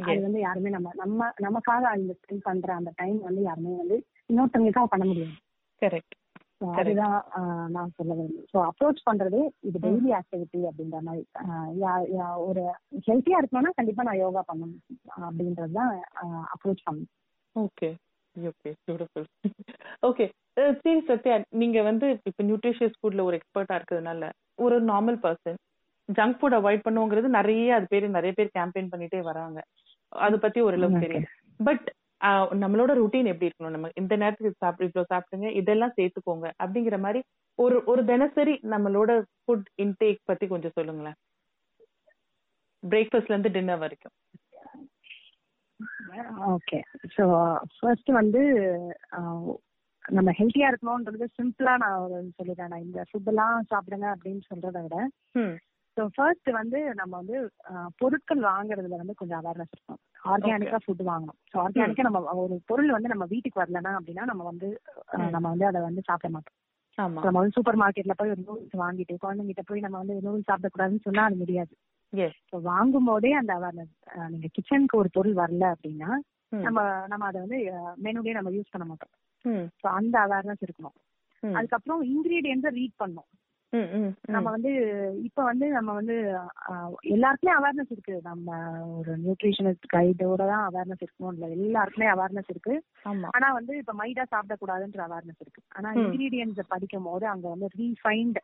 அது 0.05 0.21
வந்து 0.27 0.41
யாருமே 0.41 0.71
நம்ம 0.71 0.91
நம்ம 0.95 1.31
நமக்காக 1.45 1.83
அந்த 1.91 2.13
ஸ்பெண்ட் 2.19 2.45
பண்ற 2.45 2.69
அந்த 2.77 2.91
டைம் 2.97 3.19
வந்து 3.25 3.43
யாருமே 3.43 3.73
வந்து 3.77 3.97
இன்னொருத்தவங்களுக்காக 4.31 4.91
பண்ண 4.93 5.05
முடியாது 5.11 5.37
கரெக்ட். 5.83 6.15
அதுதான் 6.79 7.19
நான் 7.75 7.95
சொல்ல 7.99 8.13
விரும்புறேன். 8.17 8.49
ஸோ 8.53 8.59
அப்ரோச் 8.69 9.01
பண்றது 9.09 9.39
இது 9.69 9.79
டெய்லி 9.85 10.11
ஆக்டிவிட்டி 10.19 10.61
அப்படின்ற 10.71 10.99
மாதிரி. 11.07 11.23
ஒரு 12.49 12.63
ஹெல்த்தியா 13.09 13.39
இருக்கணும்னா 13.41 13.73
கண்டிப்பா 13.79 14.07
நான் 14.09 14.23
யோகா 14.25 14.43
பண்ணணும். 14.51 14.83
அப்படின்றது 15.29 15.73
தான் 15.79 15.93
அப்ரோச் 16.55 16.87
பண்ணணும். 16.89 17.11
ஓகே 17.57 17.89
ஓகே 18.37 18.71
பியூட்டிஃபுல் 18.85 19.27
ஓகே 20.09 20.27
சரி 20.83 21.01
சத்யா 21.09 21.37
நீங்க 21.63 21.79
வந்து 21.89 22.07
இப்ப 22.29 22.45
நியூட்ரிஷியஸ் 22.49 22.99
ஃபுட்ல 22.99 23.25
ஒரு 23.29 23.39
எக்ஸ்பர்ட்டா 23.39 23.79
இருக்கிறதுனால 23.79 24.29
ஒரு 24.65 24.77
normal 24.91 25.19
person 25.25 25.59
junk 26.09 26.39
food 26.39 26.59
avoid 26.59 26.85
பண்ணுங்கிறது 26.87 27.29
நிறைய 27.39 27.75
அது 27.77 27.87
பேர் 27.91 28.07
நிறைய 28.19 28.33
பேர் 28.39 28.57
கேம்பெயின் 28.59 28.93
பண்ணிட்டே 28.93 29.21
வராங்க. 29.31 29.59
அது 30.13 30.37
பத்தி 30.39 30.61
ஓரளவுக்கு. 30.67 31.03
தெரியும். 31.07 31.29
பட் 31.61 31.87
நம்மளோட 32.63 32.93
ருட்டீன் 33.01 33.31
எப்படி 33.33 33.49
இருக்கணும்? 33.49 33.75
நம்ம 33.77 33.91
இந்த 34.01 34.15
நேரத்துக்கு 34.23 34.63
சாப்பிடு 34.65 34.89
இவ்வளவு 34.89 35.13
சாப்பிடுங்க 35.13 35.49
இதெல்லாம் 35.61 35.97
சேர்த்துக்கோங்க 35.99 36.47
அப்படிங்கிற 36.63 36.99
மாதிரி 37.05 37.21
ஒரு 37.59 37.77
ஒரு 37.93 38.03
தினசரி 38.11 38.55
நம்மளோட 38.73 39.11
ஃபுட் 39.43 39.69
இன்டேக் 39.85 40.29
பத்தி 40.31 40.47
கொஞ்சம் 40.53 40.77
சொல்லுங்களேன். 40.79 41.19
பிரேக்ஃபாஸ்ட்ல 42.83 43.35
இருந்து 43.35 43.55
டின்னர் 43.57 43.83
வரைக்கும். 43.85 44.15
ஓகே 46.55 46.79
ஸோ 47.17 47.25
ஃபர்ஸ்ட் 47.75 48.11
வந்து 48.21 48.43
நம்ம 50.05 50.31
ஹெல்த்தியா 50.39 50.69
இருக்கணும்ன்றது 50.71 51.27
சிம்பிளா 51.39 51.75
நான் 51.83 52.33
சொல்லிடுறேன். 52.39 52.71
நான் 52.73 52.87
இந்த 52.87 53.01
ஃபுட்டெல்லாம் 53.09 53.69
சாப்பிடுங்க 53.73 54.07
அப்படின்னு 54.15 54.43
சொல்றதை 54.51 54.81
விட 54.87 54.97
ஸோ 55.97 56.07
ஃபர்ஸ்ட் 56.15 56.51
வந்து 56.51 56.95
நம்ம 56.95 57.13
வந்து 57.17 57.37
பொருட்கள் 57.97 58.41
வாங்குறதுல 58.43 58.97
வந்து 58.97 59.15
கொஞ்சம் 59.15 59.41
அவேர்னஸ் 59.41 59.73
இருக்கும் 59.73 60.01
ஆர்கானிக்கா 60.31 60.79
ஃபுட் 60.85 61.03
வாங்கணும். 61.07 61.39
ஸோ 61.51 61.57
ஆர்கானிக்கா 61.59 62.03
நம்ம 62.03 62.21
ஒரு 62.37 62.61
பொருள் 62.67 62.91
வந்து 62.91 63.09
நம்ம 63.09 63.25
வீட்டுக்கு 63.25 63.63
வரலன்னா 63.63 63.93
அப்படின்னா 63.99 64.25
நம்ம 64.25 64.45
வந்து 64.45 64.69
ம். 65.19 65.31
நம்ம 65.31 65.49
வந்து 65.49 65.67
அதை 65.67 65.81
வந்து 65.81 66.03
சாப்பிட 66.05 66.33
மாட்டோம். 66.33 66.57
நம்ம 67.21 67.39
வந்து 67.39 67.55
சூப்பர் 67.55 67.79
மார்க்கெட்ல 67.79 68.15
போய் 68.17 68.31
ஒரு 68.31 68.43
நூல்ஸ் 68.47 68.75
வாங்கிட்டு 68.77 69.15
குழந்தைங்கிட்ட 69.23 69.61
போய் 69.67 69.81
நம்ம 69.81 69.99
வந்து 69.99 70.21
நூல் 70.23 70.49
சாப்பிடக்கூடாதுன்னு 70.51 71.05
சொன்னா 71.05 71.23
அது 71.23 71.37
முடியாது. 71.37 71.73
வாங்கும் 72.65 73.05
போதே 73.05 73.33
அந்த 73.33 73.55
அவேர்னஸ் 73.55 73.95
நீங்க 74.29 74.47
கிச்சனுக்கு 74.53 74.97
ஒரு 74.97 75.11
பொருள் 75.13 75.35
வரல 75.35 75.75
அப்படின்னா 75.75 76.11
நம்ம 76.65 76.79
நம்ம 77.07 77.27
அதை 77.27 77.41
வந்து 77.41 77.59
மெனுலயே 78.03 78.33
நம்ம 78.33 78.51
யூஸ் 78.51 78.73
பண்ண 78.73 78.87
மாட்டோம். 78.87 79.13
அந்த 79.95 80.19
அவேர்னஸ் 80.19 80.65
இருக்கணும். 80.67 80.97
அதுக்கப்புறம் 81.55 82.03
இன்கிரீடியன்ஸை 82.05 82.71
ரீட் 82.71 82.97
பண்ணணும். 82.99 83.29
ம் 83.29 83.29
ம் 83.29 83.29
ம். 83.29 83.40
நம்ம 84.29 84.47
வந்து 84.51 84.71
இப்ப 85.23 85.43
வந்து 85.43 85.67
நம்ம 85.69 85.91
வந்து 85.93 86.17
எல்லாருக்குமே 87.09 87.53
அவேர்னஸ் 87.57 87.93
இருக்கு. 87.95 88.15
நம்ம 88.23 88.49
ஒரு 88.97 89.13
நியூட்ரிஷனிஸ்ட் 89.19 89.87
கைடோட 89.93 90.43
தான் 90.47 90.65
அவேர்னஸ் 90.69 91.03
இருக்கணும் 91.05 91.35
இல்ல. 91.35 91.47
எல்லாருக்குமே 91.59 92.09
அவேர்னஸ் 92.13 92.51
இருக்கு. 92.51 92.75
ஆனா 93.31 93.49
வந்து 93.53 93.73
இப்ப 93.77 93.95
மைதா 93.95 94.25
சாப்பிடக்கூடாதுன்ற 94.33 95.03
அவேர்னஸ் 95.09 95.41
இருக்கு. 95.41 95.63
ஆனா. 95.75 95.91
இன்கிரீடியன்ஸ் 96.01 96.61
படிக்கும் 96.69 97.09
போது 97.09 97.27
அங்க 97.27 97.47
வந்து 97.49 97.69
ரீஃபைன்ட் 97.77 98.41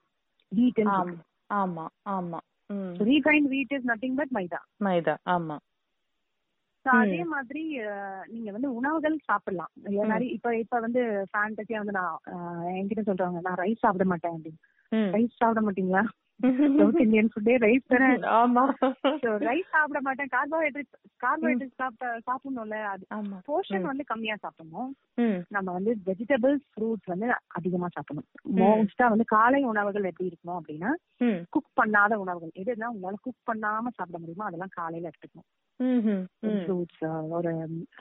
வீட் 0.52 0.80
ஆமா. 1.61 1.87
ஆமா 2.14 2.40
refined 3.04 3.49
wheat 3.50 3.73
is 3.73 3.88
nothing 3.88 4.16
but 4.16 4.35
maida. 4.35 4.61
Maida 4.80 5.14
ஆமா. 5.28 5.56
அதே 6.87 7.20
மாதிரி 7.27 7.62
நீங்க 8.27 8.51
வந்து 8.53 8.68
உணவுகள் 8.74 9.16
சாப்பிடலாம். 9.24 9.70
நிறைய 10.05 10.29
இப்ப 10.33 10.51
இப்ப 10.57 10.81
வந்து 10.81 11.01
ஃபேண்டஸியா 11.31 11.79
வந்து 11.79 11.92
நான் 11.92 12.18
என்கிட்ட 12.74 13.03
சொல்றாங்க 13.09 13.40
நான் 13.40 13.61
ரைஸ் 13.62 13.83
சாப்பிட 13.85 14.05
மாட்டேன் 14.05 14.35
அப்படின்னு. 14.37 14.61
ரைஸ் 14.92 15.37
சாப்பிட 15.37 15.66
மாட்டீங்களா? 15.66 16.05
சவுத் 16.77 17.01
இந்தியன் 17.01 17.31
ஃபுட்டே 17.33 17.55
ரைஸ் 17.57 17.87
தானே. 17.87 18.09
ஆமா. 18.40 18.64
ரைஸ் 19.22 19.70
சாப்பிட 19.70 20.01
மாட்டேன். 20.01 20.29
கார்போஹைட்ரேட் 20.37 20.90
கார்போஹைட்ரேட் 21.25 21.75
சாப்பிட்ட 21.75 22.18
சாப்பிடணும்ல. 22.27 22.83
அது 22.85 23.07
ஆமா. 23.14 23.38
போர்ஷன். 23.49 23.81
வந்து 23.83 24.05
கம்மியா 24.05 24.37
சாப்பிடணும். 24.37 24.96
நம்ம 25.49 25.72
வந்து 25.72 25.96
வெஜிடபிள்ஸ் 26.07 26.66
ஃப்ரூட்ஸ் 26.72 27.07
வந்து 27.07 27.27
அதிகமா 27.46 27.88
சாப்பிடணும். 27.88 28.29
மோஸ்டா 28.57 29.09
வந்து 29.09 29.25
காலை 29.25 29.62
உணவுகள் 29.64 30.05
எப்படி 30.05 30.29
இருக்கணும் 30.29 30.59
அப்படின்னா 30.61 30.90
குக் 31.51 31.72
பண்ணாத 31.83 32.14
உணவுகள். 32.14 32.51
எதுனா 32.55 32.88
உங்களால 32.94 33.14
குக் 33.22 33.46
பண்ணாம 33.53 33.88
சாப்பிட 33.94 34.18
முடியுமோ 34.18 34.44
அதெல்லாம் 34.44 34.72
காலையில 34.72 35.11
எடுத்துக்கணும். 35.11 35.49
ஃப்ரூட்ஸ் 36.42 37.31
ஒரு 37.31 37.53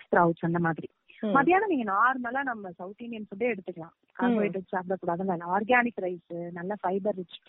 ஸ்ப்ரவுட்ஸ் 0.04 0.42
அந்த 0.42 0.60
மாதிரி. 0.60 0.90
மத்தியானம் 1.22 1.68
நீங்க 1.68 1.86
நார்மலா 1.92 2.44
நம்ம 2.44 2.72
சவுத் 2.72 3.02
இந்தியன் 3.02 3.28
ஃபுட்டே 3.28 3.48
எடுத்துக்கலாம். 3.52 3.94
கார்போஹைட்ரேட் 4.20 4.74
சாப்பிடக்கூடாதுன்னு 4.76 5.48
ஆர்கானிக் 5.56 6.00
ரைஸ் 6.02 6.52
நல்ல 6.52 6.76
ஃபைபர் 6.82 7.16
ரிச் 7.16 7.40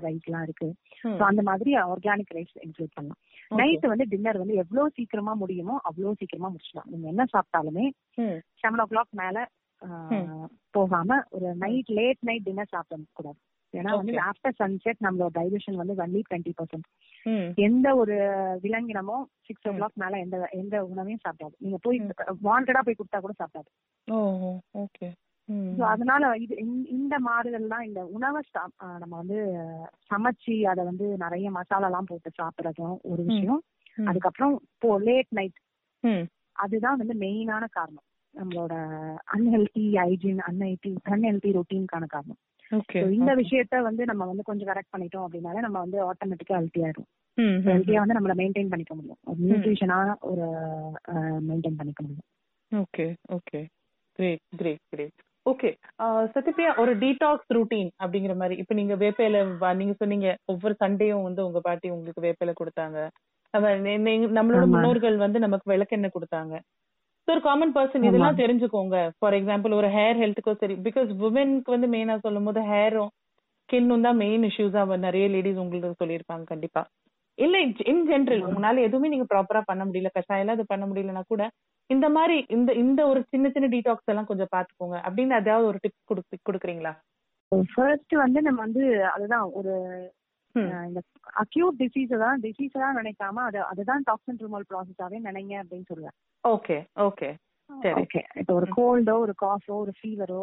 ரைஸ் 0.00 0.24
எல்லாம் 0.24 0.42
இருக்கு. 0.42 0.68
So, 1.02 1.24
அந்த 1.24 1.42
மாதிரி 1.42 1.76
ஆர்கானிக் 1.84 2.34
ரைஸ் 2.34 2.56
இன்க்ளூட் 2.64 2.94
பண்ணலாம். 2.94 3.20
நைட் 3.50 3.86
வந்து 3.86 4.04
டின்னர் 4.08 4.38
வந்து 4.38 4.54
எவ்வளவு 4.54 4.90
சீக்கிரமா 4.90 5.32
முடியுமோ 5.34 5.76
அவ்வளவு 5.82 6.14
சீக்கிரமா 6.14 6.50
முடிச்சிடலாம் 6.50 6.90
நீங்க 6.92 7.08
என்ன 7.08 7.26
சாப்பிட்டாலுமே 7.34 7.86
செவன் 8.62 8.82
ஓ 8.82 8.88
கிளாக் 8.92 9.12
மேல 9.12 9.38
போகாம 10.70 11.24
ஒரு 11.30 11.54
நைட் 11.56 11.90
லேட் 11.90 12.18
நைட் 12.20 12.42
டின்னர் 12.42 12.68
சாப்பிட 12.68 13.00
கூடாது 13.12 13.38
ஏன்னா 13.72 13.96
வந்து. 13.96 14.12
ஆஃப்டர் 14.12 14.62
சன்செட் 14.62 15.04
நம்மளோட 15.04 15.28
டைஜஷன் 15.34 15.74
வந்து 15.74 15.94
ஒன்லி 15.94 16.22
டுவெண்ட்டி 16.30 16.52
பர்சன்ட் 16.54 17.54
எந்த 17.54 17.96
ஒரு 17.96 18.14
விலங்கினமோ 18.62 19.28
சிக்ஸ் 19.40 19.68
ஓ. 19.68 19.70
கிளாக் 19.70 19.94
மேல 19.94 20.18
எந்த 20.18 20.48
எந்த 20.50 20.84
உணவையும் 20.84 21.20
சாப்பிடாது. 21.28 21.54
நீங்க 21.58 21.76
போய். 21.80 21.98
வாண்டடா 22.44 22.80
போய் 22.80 22.94
கொடுத்தா 22.94 23.20
கூட 23.20 23.32
சாப்பிடாது. 23.38 23.68
அதனால 25.84 26.36
இது 26.36 26.56
இந்த- 26.56 26.86
தான் 27.68 27.86
இந்த 27.86 28.04
உணவை 28.04 28.42
நம்ம 28.78 29.16
வந்து 29.16 29.58
சமைச்சு 30.10 30.62
அதை 30.62 30.84
வந்து 30.84 31.16
நிறைய 31.16 31.50
மசாலா 31.50 31.84
எல்லாம் 31.84 32.04
போட்டு 32.04 32.30
சாப்பிடுறதும் 32.42 33.00
ஒரு 33.02 33.22
விஷயம். 33.22 33.62
அதுக்கப்புறம் 34.04 34.60
இப்போ 34.72 34.98
லேட் 34.98 35.26
நைட் 35.28 35.56
அதுதான் 36.52 36.96
வந்து 36.96 37.14
மெயினான 37.14 37.64
காரணம். 37.70 38.02
நம்மளோட 38.34 38.72
அன்ஹெல்தி 39.36 39.78
ஹைஜீன் 39.78 40.38
அன்ஹெல்தி 40.50 40.96
அன்ஹெல்தி 41.08 41.60
ரொட்டீனுக்கான 41.60 42.06
காரணம். 42.06 42.36
இந்த 43.18 43.32
விஷயத்த 43.34 43.82
வந்து 43.82 44.02
நம்ம 44.04 44.26
வந்து 44.26 44.42
கொஞ்சம் 44.42 44.68
கரெக்ட் 44.68 44.92
பண்ணிட்டோம் 44.96 45.24
அப்படின்னாலே 45.26 45.64
நம்ம 45.66 45.78
வந்து 45.78 45.98
ஆட்டோமேட்டிக்கா 46.10 46.58
ஹெல்த்தி 46.58 46.82
ஆயிடும். 46.86 47.08
ம் 47.38 47.56
ம் 47.56 47.66
ஹெல்த்தியா 47.66 48.02
வந்து 48.02 48.16
நம்மள 48.18 48.34
மெயின்டைன் 48.40 48.68
பண்ணிக்க 48.68 48.94
முடியும். 48.94 49.20
நியூட்ரிஷனா 49.46 49.98
ஒரு 50.30 50.46
மெயின்டைன் 51.48 51.78
பண்ணிக்க 51.80 52.02
முடியும். 52.02 52.28
Okay 52.72 53.06
okay 53.36 53.60
great 54.18 54.42
great 54.56 54.84
great 54.88 55.18
okay 55.46 55.70
Sathyapriya 56.34 56.70
ஒரு 56.78 56.92
டீடாக்ஸ் 56.98 57.50
ரூட்டீன் 57.56 57.90
அப்படிங்கிற 58.02 58.34
மாதிரி 58.36 58.56
இப்போ 58.56 58.74
நீங்க 58.74 58.94
வேப்பையில 58.94 59.38
நீங்க 59.74 59.94
சொன்னீங்க 59.98 60.28
ஒவ்வொரு 60.44 60.74
சண்டேயும் 60.84 61.22
வந்து 61.22 61.44
உங்க 61.46 61.60
பாட்டி 61.60 61.88
உங்களுக்கு 61.90 62.24
வேப்பையில 62.26 62.52
கொடுத்தாங்க. 62.60 62.98
நம்மளோட. 64.34 64.64
முன்னோர்கள் 64.72 65.16
வந்து 65.16 65.38
நமக்கு 65.38 65.66
விளக்கெண்ணெய் 65.72 66.16
கொடுத்தாங்க. 66.16 66.54
ஒரு 67.32 67.40
காமன் 67.46 67.74
பர்சன் 67.76 68.06
இதெல்லாம் 68.08 68.40
தெரிஞ்சுக்கோங்க. 68.40 68.96
ஃபார் 69.18 69.36
எக்ஸாம்பிள் 69.38 69.72
ஒரு 69.78 69.88
ஹேர் 69.96 70.20
ஹெல்த்துக்கோ 70.22 70.52
சரி 70.62 70.74
பிகாஸ் 70.86 71.08
உமனுக்கு 71.26 71.74
வந்து 71.74 71.88
மெயினா 71.94 72.16
சொல்லும் 72.26 72.48
போது 72.48 72.60
ஹேரும் 72.70 73.10
ஸ்கின்னும் 73.62 74.06
தான் 74.06 74.18
மெயின் 74.22 74.44
இஷ்யூஸா 74.48 74.82
நிறைய 75.06 75.24
லேடிஸ் 75.34 75.62
உங்களுக்கு 75.64 76.00
சொல்லியிருப்பாங்க 76.02 76.44
கண்டிப்பா. 76.52 76.82
இல்ல 77.38 77.56
இன் 77.92 78.04
ஜென்ரல் 78.10 78.46
உங்களால 78.48 78.82
எதுவுமே 78.86 79.10
நீங்க 79.12 79.26
ப்ராப்பரா 79.32 79.60
பண்ண 79.68 79.82
முடியல 79.88 80.10
கஷாயம் 80.16 80.54
அது 80.54 80.64
பண்ண 80.72 80.84
முடியலன்னா 80.88 81.24
கூட 81.32 81.42
இந்த 81.90 82.06
மாதிரி 82.16 82.36
இந்த 82.56 82.70
இந்த 82.82 83.00
ஒரு 83.10 83.20
சின்ன 83.32 83.46
சின்ன 83.54 83.68
டீடாக்ஸ் 83.74 84.10
எல்லாம் 84.12 84.30
கொஞ்சம் 84.30 84.52
பாத்துக்கோங்க 84.54 84.96
அப்படின்னு 85.06 85.38
ஏதாவது 85.40 85.68
ஒரு 85.70 85.78
கொடுக்கு 86.10 86.38
கொடுக்குறீங்களா? 86.48 86.92
ஃபர்ஸ்ட் 87.72 88.14
வந்து 88.24 88.40
நம்ம 88.46 88.60
வந்து 88.66 88.82
அதுதான் 89.14 89.46
ஒரு 89.58 89.72
இந்த 90.88 91.00
அக்யூட் 91.42 91.78
டிசீஸ் 91.82 92.12
தான் 92.24 92.38
டிசீஸ் 92.44 92.76
தான் 92.82 92.98
நினைக்காம 93.00 93.42
அது 93.48 93.58
அதுதான் 93.70 94.04
டாக்ஸின் 94.08 94.40
ரிமூவல் 94.44 94.68
ப்ராசஸாவே 94.70 95.18
நினைங்க 95.28 95.54
அப்படின்னு 95.62 95.88
சொல்லுவேன். 95.90 96.16
ஓகே 96.44 96.76
ஓகே 97.00 97.28
சரி. 97.70 97.94
ஓகே 98.00 98.20
இப்போ 98.34 98.52
ஒரு 98.54 98.66
கோல்டோ 98.76 99.14
ஒரு 99.18 99.34
காஃபோ 99.42 99.74
ஒரு 99.74 99.92
ஃபீவரோ 99.98 100.40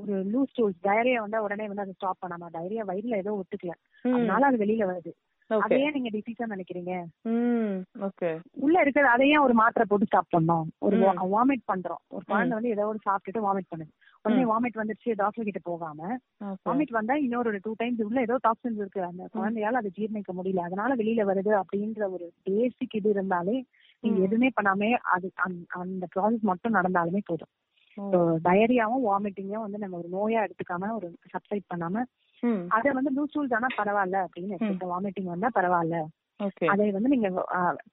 ஒரு 0.00 0.14
லூஸ் 0.32 0.56
டூல்ஸ் 0.56 0.80
டயரியா 0.82 1.20
வந்தா 1.20 1.42
உடனே 1.42 1.66
வந்து 1.66 1.80
அதை 1.80 1.92
ஸ்டாப் 1.92 2.22
பண்ணாம 2.22 2.48
டயரியா 2.52 2.84
வயிறுல 2.84 3.16
ஏதோ 3.16 3.32
ஒத்துக்கல. 3.36 3.74
அதனால 4.04 4.46
அது 4.46 4.56
வெளியில 4.56 4.86
வருது. 4.86 5.12
அதையே 5.50 5.90
நீங்க 5.90 6.08
டிசீஸா 6.08 6.46
நினைக்கிறீங்க? 6.46 6.92
உள்ள 8.56 8.76
இருக்கிறது 8.80 9.12
அதையே 9.12 9.36
ஒரு 9.38 9.54
மாத்திரை 9.54 9.84
போட்டு 9.88 10.06
ஸ்டாப் 10.06 10.34
பண்ணோம். 10.36 10.66
ஒரு. 10.78 10.96
வாமிட் 11.34 11.64
பண்றோம். 11.72 12.02
ஒரு 12.08 12.24
குழந்தை 12.24 12.54
வந்து 12.56 12.68
ஏதோ 12.68 12.86
ஒரு 12.86 12.98
சாப்பிட்டுட்டு 13.06 13.44
வாமிட் 13.46 13.70
பண்ணுது. 13.72 13.92
உடனே 14.24 14.44
வாமிட் 14.44 14.80
வந்துருச்சு 14.80 15.12
டாக்டர் 15.14 15.44
கிட்ட 15.44 15.60
போகாம. 15.64 16.00
வாமிட் 16.66 16.90
வந்தா 16.90 17.14
இன்னொரு 17.18 17.60
டூ 17.62 17.74
டைம்ஸ் 17.76 18.02
உள்ள 18.02 18.20
ஏதோ 18.20 18.38
டாக்ஸின்ஸ் 18.48 18.80
இருக்கு. 18.82 19.02
அந்த 19.02 19.22
குழந்தையால 19.36 19.80
அதை 19.82 19.92
ஜீர்ணிக்க 19.98 20.32
முடியல. 20.38 20.64
அதனால 20.68 20.94
வெளியில 20.94 21.24
வருது 21.30 21.52
அப்படின்ற 21.62 22.02
ஒரு 22.10 22.28
பேசிக் 22.42 22.94
இது 22.94 23.10
இருந்தாலே 23.10 23.56
நீங்க 24.06 24.20
எதுவுமே 24.22 24.50
பண்ணாமே 24.56 24.90
அது 25.12 25.26
அந்த- 25.44 26.08
ப்ராசஸ் 26.14 26.44
மட்டும் 26.44 26.74
நடந்தாலுமே 26.74 27.22
போதும். 27.24 27.52
டயரியாவும் 28.44 29.04
வாமிட்டிங்கும் 29.04 29.62
வந்து 29.62 29.78
நம்ம 29.78 29.98
ஒரு 29.98 30.08
நோயா 30.10 30.40
எடுத்துக்காம 30.42 30.90
ஒரு 30.94 31.08
சப்சைட் 31.32 31.70
பண்ணாம 31.70 32.02
அதை 32.70 32.90
வந்து 32.92 33.10
லூஸ் 33.12 33.34
டூல்ஸ் 33.34 33.54
ஆனா 33.54 33.68
பரவாயில்ல 33.76 34.18
அப்படின்னு 34.24 34.56
வாமிட்டிங் 34.88 35.32
வந்தா 35.32 35.50
பரவாயில்ல. 35.54 35.98
அதை 36.68 36.90
வந்து 36.90 37.08
நீங்க 37.08 37.28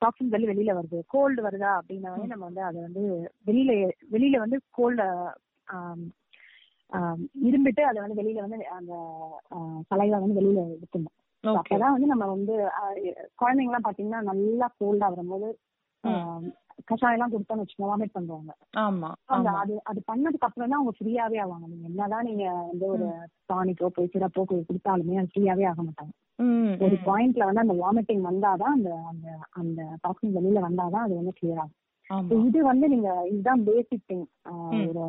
டாக்ஸின் 0.01 0.29
வெளி 0.29 0.47
வெளியில 0.47 0.71
வருது. 0.73 0.97
கோல்டு 1.07 1.41
வருதா 1.43 1.69
அப்படின்னாவே 1.77 2.23
நம்ம 2.25 2.45
வந்து 2.45 2.61
அதை 2.61 2.81
வந்து 2.81 3.03
வெளியில 3.47 3.71
வெளியில 4.11 4.37
வந்து 4.37 4.57
கோல்ட 4.77 5.01
இரும்பிட்டு 7.45 7.81
அதை 7.81 7.99
வந்து 8.01 8.17
வெளியில 8.21 8.39
வந்து 8.39 8.57
அந்த 8.69 8.93
சலைவா 9.89 10.17
வந்து 10.17 10.39
வெளியில 10.39 10.59
ஓகே. 11.43 11.53
அப்பதான் 11.53 11.93
வந்து 11.93 12.07
நம்ம 12.07 12.25
வந்து 12.27 12.55
குழந்தைங்க 13.39 13.71
எல்லாம் 13.71 13.85
பாத்தீங்கன்னா 13.85 14.21
நல்லா 14.29 14.67
கோல்டா 14.79 15.07
வரும்போது 15.07 15.47
கஷாயம் 16.89 17.15
எல்லாம் 17.15 17.33
கொடுத்தோம்னு 17.33 17.63
வச்சுக்கோங்க 17.63 17.91
வாமிட் 17.91 18.15
பண்றாங்க 18.15 18.51
ஆமா 18.77 19.09
அந்த 19.27 19.49
அது 19.61 19.73
அது 19.83 19.99
பண்ணதுக்கு 20.07 20.47
அப்புறம் 20.47 20.69
தான் 20.69 20.79
அவங்க 20.79 20.93
ஃப்ரீயாவே 20.97 21.37
ஆவாங்க. 21.43 21.65
நீங்க 21.67 21.85
என்னதான் 21.87 22.25
நீங்க 22.25 22.45
வந்து 22.63 22.85
ஒரு 22.87 23.05
டானிக்கோ 23.49 23.89
போய் 23.89 24.11
சிறப்போ 24.13 24.43
கொடுத்தாலுமே 24.45 25.17
அது 25.17 25.31
ஃப்ரீயாவே 25.31 25.65
ஆக 25.65 25.81
மாட்டாங்க. 25.81 26.13
ஒரு. 26.81 26.95
பாயிண்ட்ல 27.07 27.45
வந்து 27.45 27.63
அந்த 27.65 27.75
வாமிட்டிங் 27.81 28.23
வந்தாதான் 28.29 28.75
அந்த 28.77 28.91
அந்த 29.11 29.27
அந்த 29.53 29.81
டாக்ஸின் 30.03 30.35
வெளியில 30.37 30.59
வந்தாதான் 30.59 31.05
அது 31.05 31.15
வந்து 31.15 31.35
கிளியர் 31.39 31.61
ஆகும். 31.63 31.79
இது 32.47 32.59
வந்து 32.63 32.85
நீங்க 32.87 33.09
இதுதான் 33.29 33.63
பேசிக் 33.63 34.07
திங். 34.09 34.25
ஒரு 34.87 35.03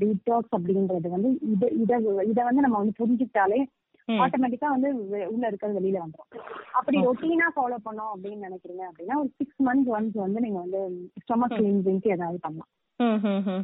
டீடாக்ஸ் 0.00 0.56
அப்படின்றது 0.58 1.08
வந்து 1.08 1.30
இது 1.46 1.68
இத 1.82 1.92
இத 2.30 2.40
வந்து 2.44 2.64
நம்ம 2.66 2.78
வந்து 2.78 2.98
புரிஞ்சுக்கிட்டாலே. 3.00 3.60
ஆட்டோமேட்டிக்கா 4.20 4.68
வந்து 4.68 4.88
உள்ள 5.34 5.46
இருக்கிறது 5.46 5.80
வெளியில 5.80 6.00
வந்துரும். 6.04 6.30
அப்படி. 6.72 6.98
ரொட்டீனா 7.06 7.48
ஃபாலோ 7.56 7.76
பண்ணோம் 7.84 8.12
அப்படின்னு 8.14 8.46
நினைக்கிறீங்க 8.48 8.84
அப்படின்னா 8.90 9.14
ஒரு 9.14 9.30
சிக்ஸ் 9.36 9.62
மந்த்ஸ் 9.62 9.92
ஒன்ஸ் 9.96 10.18
வந்து 10.26 10.40
நீங்க 10.40 10.58
வந்து 10.58 10.80
ஸ்டொமக் 11.22 11.54
கிளீன்சிங்க்கு 11.58 12.08
ஏதாவது 12.08 12.38
பண்ணலாம். 12.40 12.70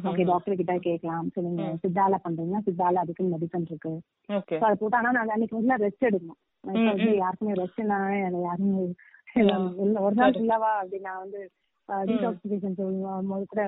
ஓகே 0.09 0.25
டாக்டர் 0.25 0.55
கிட்ட 0.55 0.77
கேட்கலாம். 0.77 1.29
சோ 1.35 1.41
நீங்க. 1.41 1.63
சித்தால 1.83 2.15
பண்றீங்கன்னா 2.25 2.61
சித்தால 2.65 2.93
அதுக்கு 2.93 3.23
மெடிசன் 3.23 3.65
இருக்கு. 3.65 3.93
So 4.59 4.65
அதை 4.65 4.75
போட்டு 4.79 4.97
ஆனா 4.97 5.11
நான் 5.11 5.29
அன்னைக்கு 5.29 5.61
வந்து 5.61 5.87
ரெஸ்ட் 5.87 6.07
எடுக்கணும். 6.09 6.39
யாருக்குமே 7.15 7.53
ரெஸ்ட்னா 7.53 7.99
யாரும் 8.41 8.95
இல்ல. 9.35 9.99
ஒரு 9.99 10.15
நாள் 10.15 10.31
இல்லவா 10.31 10.71
அப்படி 10.81 10.99
நான் 10.99 11.17
வந்து 11.17 11.41
டீடாக்சிபிகேஷன் 11.89 12.73
சொல்லுவோம். 12.73 13.45
கூட. 13.45 13.63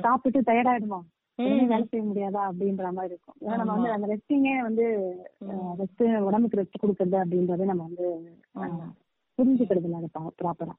சாப்பிட்டு 0.00 0.40
டயர்ட் 0.40 0.70
ஆயிடுமா 0.72 0.98
உடனே 0.98 1.06
ம். 1.06 1.17
வேலை 1.38 1.84
செய்ய 1.90 2.02
முடியாதா 2.06 2.42
அப்படின்ற 2.50 2.86
மாதிரி 2.92 3.12
இருக்கும். 3.14 3.36
ஏன்னா 3.42 3.58
நம்ம 3.60 3.74
வந்து. 3.74 3.92
அந்த 3.96 4.06
ரெஸ்டிங்கே 4.12 4.54
வந்து. 4.62 4.86
ரெஸ்ட் 5.80 6.02
உடம்புக்கு 6.28 6.60
ரெஸ்ட் 6.60 6.82
கொடுக்கறது 6.82 7.18
அப்படின்றத 7.22 7.68
நம்ம 7.70 7.86
வந்து 7.88 8.06
புரிஞ்சுக்கிறது 9.38 9.88
இல்லை 9.88 10.10
ப்ராப்பரா. 10.42 10.74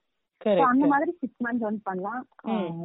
அந்த 0.71 0.87
மாதிரி 0.87 1.11
சிக்ஸ் 1.21 1.43
மந்த்ஸ் 1.45 1.67
வந்து 1.69 1.81
பண்ணலாம். 1.83 2.21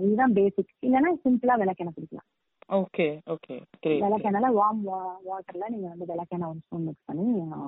இதுதான் 0.04 0.37
பேசிக் 0.38 0.72
இல்லைன்னா 0.87 1.12
சிம்பிளா 1.24 1.56
விளக்கெண்ணெய் 1.62 1.96
குடிக்கலாம். 1.98 2.28
ஓகே 2.70 3.06
ஓகே 3.32 3.56
விளக்கெண்ணெய்ல 4.04 4.50
வார்ம் 4.58 4.82
வாட்டர்ல 5.28 5.64
நீங்க 5.68 5.88
வந்து 5.88 6.06
விளக்கெண்ணெய் 6.12 6.50
ஒரு 6.50 6.60
ஸ்பூன் 6.64 6.87
மிக்ஸ் 6.87 7.08
பண்ணி 7.10 7.26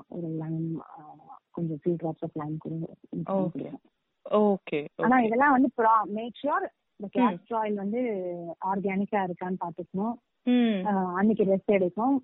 ஒரு 0.09 0.29
லைம் 0.43 0.63
கொஞ்சம் 1.51 1.81
few 1.83 1.95
drops 2.03 2.25
of 2.29 2.39
lime 2.43 2.57
Okay. 2.63 3.35
குடிக்கலாம். 3.35 3.83
ஓகே 4.27 4.79
ஆனா 5.05 5.17
இதெல்லாம் 5.21 5.55
வந்து 5.57 5.69
மேக் 6.19 6.41
ஷுர் 6.43 6.67
இந்த 7.01 7.09
கேஸ்டர் 7.17 7.59
ஆயில் 7.61 7.83
வந்து 7.83 8.01
ஆர்கானிக்கா 8.71 9.21
இருக்கான்னு 9.27 9.63
பாத்துக்கணும். 9.65 10.15
அன்னைக்கு 11.19 11.45
ரெஸ்ட் 11.51 11.77
எடுக்கும். 11.77 12.17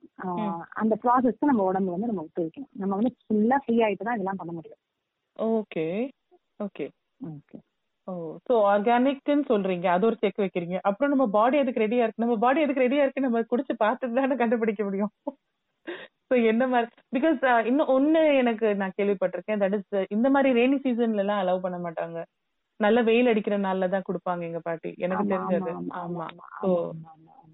அந்த 0.82 0.94
ப்ராசஸ்க்கு 1.04 1.50
நம்ம 1.50 1.64
உடம்பு 1.70 1.94
வந்து 1.94 2.10
நம்ம 2.10 2.24
ஒத்துழைக்கணும் 2.26 2.72
நம்ம 2.82 2.96
வந்து 3.00 3.12
ஃபுல்லா 3.22 3.58
ஃப்ரீ 3.64 3.76
ஆயிட்டு 3.86 4.06
தான் 4.08 4.16
இதெல்லாம் 4.18 4.40
பண்ண 4.40 4.52
முடியும். 4.58 4.80
Okay. 5.58 5.86
Okay. 6.66 6.86
Okay. 7.36 7.58
Oh 8.08 8.12
so 8.46 8.54
ஆர்கானிக்னு 8.72 9.44
சொல்றீங்க. 9.50 9.86
அது 9.96 10.06
ஒரு 10.08 10.16
செக் 10.22 10.42
வைக்கிறீங்க. 10.44 10.76
அப்புறம் 10.88 11.12
நம்ம 11.14 11.26
பாடி 11.36 11.56
அதுக்கு 11.62 11.84
ரெடியா 11.84 12.04
இருக்கு? 12.04 12.24
நம்ம 12.24 12.36
பாடி 12.44 12.62
அதுக்கு 12.64 12.84
ரெடியா 12.84 13.04
இருக்கு? 13.04 13.26
நம்ம 13.26 13.42
குடிச்சு 13.52 13.74
பார்த்துட்டு 13.84 14.18
தானே 14.20 14.36
கண்டுபிடிக்க 14.42 14.82
முடியும். 14.88 15.12
சோ 16.28 16.34
என்ன 16.50 16.64
மாதிரி 16.72 16.88
பிகாஸ் 17.16 17.40
இன்னும் 17.70 17.92
ஒண்ணு 17.96 18.20
எனக்கு 18.42 18.66
நான் 18.82 18.96
கேள்விப்பட்டிருக்கேன். 18.98 19.60
தட் 19.62 19.76
இஸ் 19.78 20.12
இந்த 20.16 20.28
மாதிரி 20.34 20.50
ரெய்னி 20.58 20.78
சீசன்ல 20.84 21.24
எல்லாம் 21.24 21.42
அலோவ் 21.42 21.64
பண்ண 21.66 21.78
மாட்டாங்க. 21.86 22.18
நல்ல 22.84 22.98
வெயில் 23.02 23.30
அடிக்கிற 23.30 23.56
நாள்ல 23.58 23.88
தான் 23.88 24.06
கொடுப்பாங்க 24.08 24.42
எங்க 24.42 24.60
பாட்டி. 24.60 24.90
எனக்கு 24.98 25.24
தெரிஞ்சது 25.32 25.72
ஆமா 26.00 26.26
So, 26.62 26.70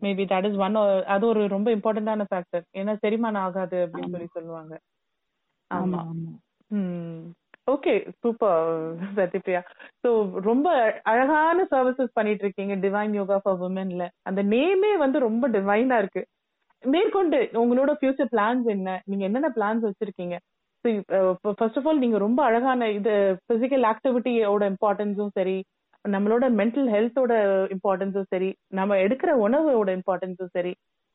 maybe 0.02 0.24
that 0.32 0.46
is 0.48 0.58
one 0.58 0.76
அது 1.14 1.24
ஒரு 1.26 1.42
ரொம்ப 1.48 1.68
இம்பார்ட்டன்டான 1.70 2.26
ஃபேக்டர் 2.30 2.64
ஏன்னா 2.74 2.92
செரிமானம் 3.04 3.44
ஆகாது 3.46 3.78
அப்படின்னு 3.84 4.14
சொல்லி 4.14 4.30
சொல்லுவாங்க. 4.36 4.74
ஆமா 5.70 6.00
ஓகே 7.68 7.92
சூப்பர் 8.22 8.60
சத்யபிரியா. 9.16 9.60
ஸோ 10.04 10.08
ரொம்ப 10.40 10.68
அழகான 11.02 11.64
சர்வீசஸ் 11.70 12.14
பண்ணிட்டு 12.14 12.44
இருக்கீங்க 12.44 12.74
டிவைன் 12.84 13.14
யோகா 13.14 13.36
ஃபார் 13.38 13.62
உமன்ல 13.66 14.04
அந்த 14.22 14.40
நேமே 14.52 14.92
வந்து 14.96 15.18
ரொம்ப 15.18 15.44
டிவைனா 15.48 15.98
இருக்கு. 15.98 16.22
மேற்கொண்டு 16.84 17.38
உங்களோட 17.54 17.92
ஃபியூச்சர் 17.98 18.30
பிளான்ஸ் 18.34 18.68
என்ன? 18.68 18.88
நீங்க 19.04 19.24
என்னென்ன 19.24 19.50
பிளான்ஸ் 19.56 19.86
வச்சிருக்கீங்க? 19.88 20.36
ஃபர்ஸ்ட் 21.42 21.78
ஆஃப் 21.78 21.88
ஆல் 21.88 22.02
நீங்க 22.04 22.18
ரொம்ப 22.18 22.40
அழகான 22.44 22.88
இது 22.90 23.14
பிசிக்கல் 23.50 23.84
ஆக்டிவிட்டியோட 23.92 24.64
இம்பார்ட்டன்ஸும் 24.72 25.34
சரி 25.34 25.56
நம்மளோட 26.04 26.44
மென்டல் 26.60 26.88
ஹெல்த்தோட 26.94 27.32
இம்பார்ட்டன்ஸும் 27.76 28.30
சரி 28.32 28.50
நம்ம 28.78 28.96
எடுக்கிற 29.04 29.30
உணவோட 29.46 29.90
இம்பார்ட்டன்ஸும் 29.98 30.54
சரி 30.56 30.72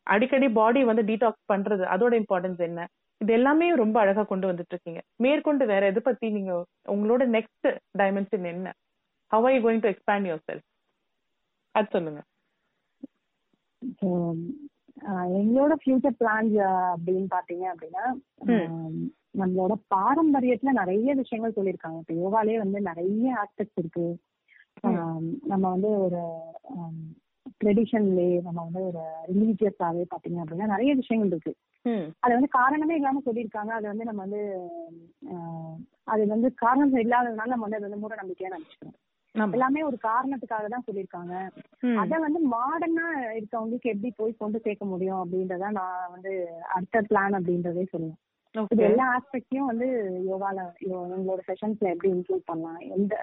அடிக்கடி 0.08 0.48
பாடி 0.54 0.82
வந்து 0.84 1.04
டீடாக்ஸ் 1.10 1.50
பண்றது 1.52 1.84
அதோட 1.94 2.14
இம்பார்ட்டன்ஸ் 2.22 2.62
என்ன? 2.68 2.82
இது 3.22 3.32
எல்லாமே 3.34 3.68
ரொம்ப 3.76 3.98
அழகா 4.02 4.24
கொண்டு 4.24 4.50
வந்துட்டு 4.50 4.74
இருக்கீங்க 4.74 5.02
மேற்கொண்டு 5.24 5.64
வேற 5.66 5.84
எதை 5.92 6.02
பத்தி 6.02 6.30
நீங்க 6.30 6.54
உங்களோட 6.90 7.24
நெக்ஸ்ட் 7.36 7.68
டைமென்ஷன் 8.02 8.48
என்ன? 8.54 8.68
How 9.32 9.48
I 9.52 9.56
going 9.66 9.84
to 9.86 9.92
expand 9.94 10.28
your 10.30 10.46
self 10.50 10.68
அது 11.76 11.88
சொல்லுங்க. 11.92 12.22
ஆஹ் 15.10 15.30
எங்களோட 15.40 15.74
ஃபியூச்சர் 15.82 16.18
பிளான்ஸ் 16.20 16.58
அப்படின்னு 16.94 17.28
பாத்தீங்க 17.36 17.66
அப்படின்னா 17.74 18.06
நம்மளோட 19.36 19.74
பாரம்பரியத்துல 19.94 20.72
நிறைய 20.80 21.14
விஷயங்கள் 21.22 21.58
சொல்லியிருக்காங்க. 21.58 22.00
இப்ப 22.04 22.16
யோகாலே 22.24 22.58
வந்து 22.64 22.80
நிறைய 22.90 23.36
ஆஸ்பெக்ட்ஸ் 23.44 23.80
இருக்கு. 23.82 24.08
நம்ம 25.52 25.64
வந்து 25.76 25.90
ஒரு 26.06 26.22
ட்ரெடிஷன்லே 27.62 28.30
நம்ம 28.46 28.60
வந்து 28.68 28.82
ஒரு 28.90 29.02
ரிலீஜியஸாவே 29.30 30.04
பாத்தீங்க 30.14 30.40
அப்படின்னா 30.42 30.74
நிறைய 30.74 30.92
விஷயங்கள் 31.02 31.32
இருக்கு. 31.34 31.54
அது 32.24 32.34
வந்து 32.38 32.50
காரணமே 32.58 32.98
இல்லாம 33.00 33.22
சொல்லியிருக்காங்க. 33.26 33.72
அது 33.78 33.86
வந்து 33.92 34.08
நம்ம 34.10 34.22
வந்து 34.26 34.42
அது 36.14 36.24
வந்து 36.34 36.48
காரணம் 36.64 37.04
இல்லாததுனால 37.06 37.52
நம்ம 37.54 37.66
வந்து 37.66 37.80
அது 37.80 37.88
வந்து 37.88 38.02
மூட 38.04 38.16
நம்பிக்கையா 38.22 38.54
நினைச்சுக்கிறோம். 38.56 38.98
எல்லாமே 39.36 39.82
ஒரு 39.90 39.98
காரணத்துக்காக 40.08 40.68
தான் 40.74 40.86
சொல்லியிருக்காங்க. 40.88 41.34
அத 42.02 42.20
வந்து 42.26 42.40
மாடர்னா 42.56 43.08
இருக்கவங்களுக்கு 43.38 43.92
எப்படி 43.94 44.12
போய் 44.20 44.42
கொண்டு 44.42 44.58
சேர்க்க 44.66 44.86
முடியும் 44.86 45.22
அப்படின்றத 45.22 45.72
நான் 45.80 46.12
வந்து 46.16 46.34
அடுத்த 46.76 47.02
பிளான் 47.10 47.38
அப்படின்றதே 47.40 47.86
சொல்லுவேன் 47.94 48.20
இது 48.74 48.84
எல்லா 48.84 49.06
ஆஸ்பெக்டையும் 49.16 49.70
வந்து 49.70 49.88
யோகால 50.28 50.58
உங்களோட 51.12 51.40
செஷன்ஸ்ல 51.48 51.92
எப்படி 51.94 52.10
இன்க்ளூட் 52.14 52.50
பண்ணலாம்? 52.50 52.82
எந்த 52.96 53.14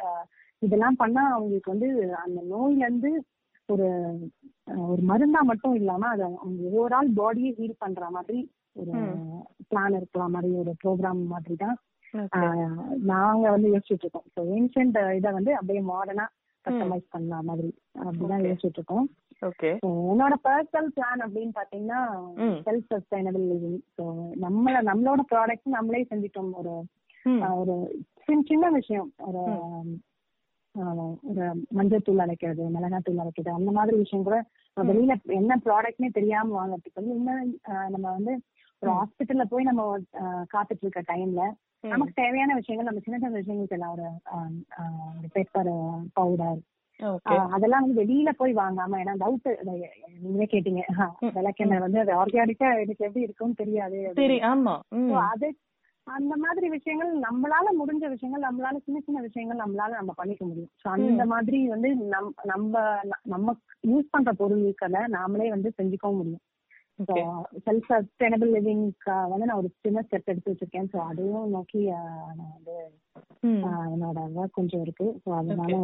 இதெல்லாம் 0.63 0.97
பண்ணா 0.97 1.23
அவங்களுக்கு 1.31 1.73
வந்து 1.73 1.89
அந்த 2.23 2.41
நோயில 2.51 2.87
இருந்து 2.87 3.11
ஒரு 3.69 3.87
ஒரு 4.87 5.03
மருந்தா 5.03 5.41
மட்டும் 5.43 5.75
இல்லாம 5.75 6.09
அது 6.09 6.23
அவங்க 6.25 6.73
ஓவரால் 6.73 7.11
பாடியை 7.17 7.53
ஹீல் 7.59 7.81
பண்ற 7.81 8.11
மாதிரி 8.11 8.41
ஒரு 8.77 8.95
பிளான் 9.71 9.97
இருக்கலாம் 9.97 10.35
மாதிரி 10.35 10.51
ஒரு 10.55 10.73
ப்ரோக்ராம் 10.83 11.23
மாதிரி 11.27 11.55
தான் 11.57 11.77
நாங்க 13.11 13.45
வந்து 13.51 13.69
யோசிச்சுட்டு 13.69 14.05
இருக்கோம். 14.05 14.29
ஸோ 14.35 14.41
ஏன்ஷியன்ட் 14.55 14.99
இதை 15.19 15.31
வந்து 15.33 15.53
அப்படியே 15.55 15.83
மாடர்னா 15.91 16.27
கஸ்டமைஸ் 16.65 17.07
பண்ண 17.11 17.43
மாதிரி 17.43 17.71
அப்படிதான். 18.01 18.47
யோசிச்சுட்டு 18.49 18.81
இருக்கோம். 18.81 19.07
ஓகே. 19.43 19.71
என்னோட 20.09 20.35
பர்சனல் 20.45 20.91
பிளான் 20.97 21.25
அப்படின்னு 21.25 21.53
பாத்தீங்கன்னா. 21.55 22.01
செல்ஃப் 22.67 22.91
சஸ்டைனபிள் 22.91 23.47
ஸோ 23.97 24.05
நம்மள 24.41 24.77
நம்மளோட 24.83 25.23
ப்ராடக்ட் 25.31 25.75
நம்மளே 25.77 26.03
செஞ்சுட்டோம். 26.11 26.53
ஒரு 26.55 26.75
ஒரு 27.61 27.75
சின்ன 28.47 28.71
விஷயம். 28.71 29.09
ஒரு 29.21 29.43
ஒரு 31.25 31.45
மஞ்சள் 31.71 32.05
தூள் 32.05 32.19
அரைக்கிறது 32.19 32.65
மிளகாத்தூள் 32.69 33.23
அரைக்கிறது 33.23 33.51
அந்த 33.51 33.71
மாதிரி 33.71 33.97
விஷயம் 33.97 34.23
கூட 34.23 34.37
வெளியில 34.77 35.15
என்ன 35.33 35.57
ப்ராடக்ட்னே 35.65 36.11
தெரியாம 36.11 36.55
வாங்கறதுக்கு 36.59 37.01
வந்து 37.01 37.15
இன்னும் 37.15 37.49
நம்ம 37.89 38.07
வந்து 38.11 38.33
ஒரு 38.83 38.91
ஹாஸ்பிட்டல்ல 38.91 39.45
போய் 39.45 39.63
நம்ம 39.63 39.83
காத்துட்டு 40.53 40.85
இருக்க 40.85 41.03
டைம்ல. 41.11 41.43
நமக்கு 41.85 42.13
தேவையான 42.15 42.55
விஷயங்கள் 42.55 42.89
நம்ம 42.89 43.03
சின்ன 43.05 43.19
சின்ன 43.19 43.37
விஷயங்கள் 43.37 43.77
எல்லாம் 43.79 43.95
ஒரு 43.95 44.07
பெப்பர் 45.35 45.73
பவுடர் 46.13 46.61
அதெல்லாம் 47.51 47.83
வந்து 47.83 48.01
வெளியில 48.03 48.31
போய் 48.33 48.53
வாங்காம 48.55 48.99
ஏன்னா 49.01 49.15
டவுட் 49.17 49.49
நீங்களே 50.21 50.47
கேட்டீங்க. 50.47 50.83
விளக்கெண்ணெய் 51.35 51.79
வந்து 51.79 52.01
அது 52.01 52.13
ஆர்கானிக்கா 52.15 52.69
எனக்கு 52.77 53.05
எப்படி 53.05 53.27
இருக்கும்னு 53.27 53.55
தெரியாது 53.55 53.99
ஆமா 55.09 55.25
அது 55.33 55.49
அந்த 56.07 56.35
மாதிரி 56.37 56.67
விஷயங்கள் 56.69 57.11
நம்மளால 57.21 57.67
முடிஞ்ச 57.79 58.05
விஷயங்கள் 58.09 58.47
நம்மளால 58.49 58.77
சின்ன 58.79 58.99
சின்ன 59.01 59.19
விஷயங்கள் 59.21 59.63
நம்மளால 59.63 59.91
நம்ம 59.95 60.13
பண்ணிக்க 60.13 60.43
முடியும். 60.45 60.71
ஸோ 60.83 60.87
அந்த 60.97 61.25
மாதிரி 61.27 61.59
வந்து 61.69 61.89
நம் 62.07 62.31
நம்ம 62.45 62.75
நம்ம 63.25 63.55
யூஸ் 63.89 64.11
பண்ற 64.11 64.33
பொருட்களை 64.33 65.03
நாமளே 65.13 65.49
வந்து 65.49 65.71
செஞ்சுக்கவும் 65.79 66.17
முடியும். 66.17 66.45
செல்ஃப் 67.65 67.91
சஸ்டைனபிள் 67.91 68.51
லிவிங்க்கு 68.57 69.15
வந்து 69.31 69.47
நான் 69.47 69.57
ஒரு 69.57 69.71
சின்ன 69.81 70.01
ஸ்டெப் 70.01 70.27
எடுத்து 70.27 70.53
வச்சிருக்கேன். 70.53 70.91
ஸோ 70.93 70.99
அதையும் 71.07 71.49
நோக்கி 71.51 71.83
நான் 72.39 72.55
வந்து 72.57 72.77
என்னோட 73.93 74.19
ஒர்க் 74.37 74.51
கொஞ்சம் 74.51 74.83
இருக்கு. 74.83 75.07
ஸோ 75.25 75.31
அதனால 75.37 75.75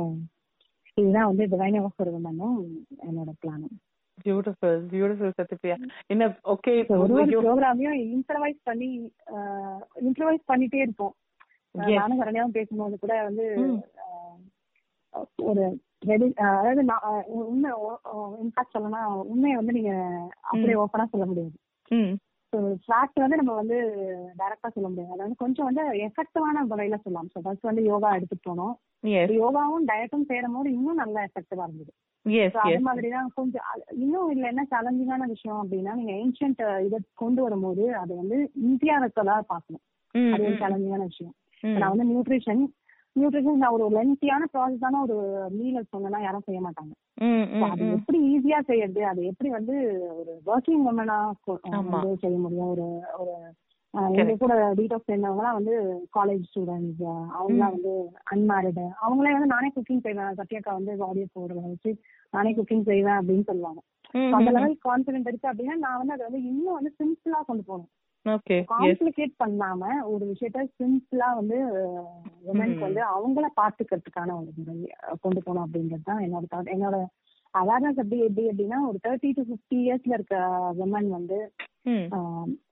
இதுதான் 0.96 1.28
வந்து 1.30 1.44
டிவைன் 1.52 1.76
ஆஃப் 1.80 2.00
ஒரு 2.02 2.10
விமனும் 2.14 2.60
என்னோட 3.06 3.30
பிளானும் 3.40 3.74
பியூட்டிஃபுல் 4.18 4.78
பியூட்டிஃபுல் 4.92 5.34
சத்யபிரியா. 5.38 5.76
என்ன 6.12 6.28
ஓகே 6.52 6.72
ஒரு 7.02 7.16
ப்ரோக்ராமையும் 7.32 7.98
இம்ப்ரவைஸ் 8.14 8.60
பண்ணி 8.68 8.88
இம்ப்ரவைஸ் 10.06 10.44
பண்ணிட்டே 10.52 10.80
இருப்போம். 10.84 11.14
நானும் 11.96 12.20
சரணியாவும் 12.20 12.56
பேசும்போது 12.58 12.96
கூட 13.02 13.14
வந்து 13.28 13.46
ஒரு 15.50 15.64
அதாவது 16.46 16.82
உண்மை 17.42 17.70
இன்ஃபேக்ட் 18.42 18.74
சொல்லணும்னா 18.74 19.02
உண்மையை 19.32 19.56
வந்து 19.58 19.76
நீங்க 19.78 19.92
அப்படியே 20.50 20.78
ஓப்பனா 20.82 21.06
சொல்ல 21.12 21.26
முடியாது. 21.30 21.56
ஸோ 22.52 22.56
ஃபேக்ட் 22.84 23.22
வந்து 23.22 23.36
நம்ம 23.36 23.52
வந்து 23.54 23.76
டைரக்டா 24.38 24.68
சொல்ல 24.68 24.88
முடியாது. 24.88 25.12
அதாவது 25.12 25.34
கொஞ்சம் 25.34 25.68
வந்து 25.68 25.82
எஃபெக்டிவான 26.06 26.66
முறையில 26.66 26.96
சொல்லலாம். 26.96 27.30
ஸோ 27.34 27.40
ஃபர்ஸ்ட் 27.40 27.62
வந்து 27.62 27.82
யோகா 27.82 28.10
எடுத்துட்டு 28.14 28.48
போனோம். 28.50 28.74
யோகாவும் 29.36 29.86
டயட்டும் 29.86 30.24
சேரும் 30.24 30.56
போது 30.56 30.68
இன்னும் 30.72 30.94
நல்ல 30.94 31.16
எஃபெக்டிவா 31.24 31.64
இருந்தது. 31.64 31.92
அது 32.26 32.72
எஸ் 32.74 32.86
மாதிரி 32.86 33.08
தான் 33.08 33.28
கொஞ்சம் 33.34 33.66
இன்னும் 33.96 34.30
இதுல 34.30 34.46
என்ன 34.46 34.62
சேலஞ்சிங்கான 34.70 35.26
விஷயம் 35.26 35.60
அப்படின்னா 35.62 35.92
நீங்க 35.94 36.12
ஏன்ஷியன்ட் 36.22 36.62
இதை 36.86 36.98
கொண்டு 37.14 37.42
வரும்போது 37.42 37.94
அது 37.94 38.12
வந்து 38.14 38.38
இந்தியாவுக்குலாம் 38.68 39.50
பார்க்கணும். 39.52 39.84
அது 40.32 40.42
ஒரு 40.42 40.56
சேலஞ்சிங்கான 40.62 41.04
விஷயம். 41.04 41.34
நான் 41.76 41.92
வந்து 41.94 42.08
நியூட்ரிஷன் 42.12 42.62
நியூட்ரிஷன் 43.16 43.66
ஒரு 43.76 43.84
லென்த்தியான 43.96 44.46
ப்ராசஸான 44.54 45.00
ஒரு 45.06 45.16
மீல் 45.58 45.90
சொன்னா 45.92 46.18
யாரும் 46.24 46.46
செய்ய 46.48 46.60
மாட்டாங்க. 46.64 46.92
அது 47.68 47.84
எப்படி 47.96 48.18
ஈஸியா 48.32 48.58
செய்யறது? 48.70 49.02
அது 49.10 49.20
எப்படி 49.30 49.50
வந்து 49.58 49.76
ஒரு 50.18 50.32
ஒர்க்கிங் 50.54 50.84
உமனா 50.90 51.18
செய்ய 52.24 52.36
முடியும்? 52.44 52.72
ஒரு 52.74 52.86
ஒரு 53.20 53.34
எங்க 54.20 54.32
கூட 54.40 54.54
டீடாக்ஸ் 54.78 55.08
சேர்ந்தவங்கலாம் 55.10 55.58
வந்து 55.58 55.74
காலேஜ் 56.16 56.42
ஸ்டூடெண்ட்ஸ் 56.48 57.04
அவங்கலாம் 57.36 57.74
வந்து 57.76 57.92
அன்மேரிடு 58.32 58.84
அவங்களே 59.04 59.34
வந்து 59.36 59.52
நானே 59.54 59.68
குக்கிங் 59.76 60.04
செய்வேன். 60.06 60.36
சத்யாக்கா 60.40 60.72
வந்து 60.78 60.92
ஆடியோ 61.08 61.26
போடுறத 61.36 61.62
வச்சு 61.68 61.92
நானே 62.34 62.52
குக்கிங் 62.58 62.88
செய்வேன் 62.90 63.18
அப்படின்னு 63.20 63.48
சொல்லுவாங்க. 63.50 63.80
அந்த 64.36 64.50
லெவல் 64.56 64.76
கான்பிடென்ட் 64.88 65.30
இருக்கு 65.30 65.50
அப்படின்னா 65.52 65.76
நான் 65.84 66.00
வந்து 66.00 66.14
அதை 66.16 66.24
வந்து 66.26 66.42
இன்னும் 66.50 66.76
வந்து 66.78 66.92
சிம்பிளா 67.00 67.40
கொண்டு 67.48 67.64
போகணும். 67.70 67.90
காம்ப்ளிகேட் 68.70 69.34
பண்ணாம 69.42 69.82
ஒரு 70.12 70.24
விஷயத்த 70.26 70.64
சிம்பிளா 70.74 71.28
வந்து 71.34 71.58
உமனுக்கு 72.46 72.86
வந்து 72.86 73.02
அவங்கள 73.14 73.46
பாத்துக்கிறதுக்கான 73.60 74.34
ஒரு 74.38 74.50
முறை 74.58 74.74
கொண்டு 75.20 75.40
போகணும் 75.40 75.64
அப்படின்றது 75.64 76.04
தான் 76.04 76.24
என்னோட. 76.24 76.44
என்னோட 76.74 76.98
அவேர்னஸ் 77.54 78.00
எப்படி 78.02 78.18
எப்படி 78.20 78.46
அப்படின்னா 78.48 78.78
ஒரு 78.88 78.98
தேர்ட்டி 79.04 79.28
டு 79.32 79.42
ஃபிஃப்டி 79.42 79.76
இயர்ஸ்ல 79.82 80.16
இருக்க 80.16 80.36
விமன் 80.80 81.08
வந்து 81.10 81.38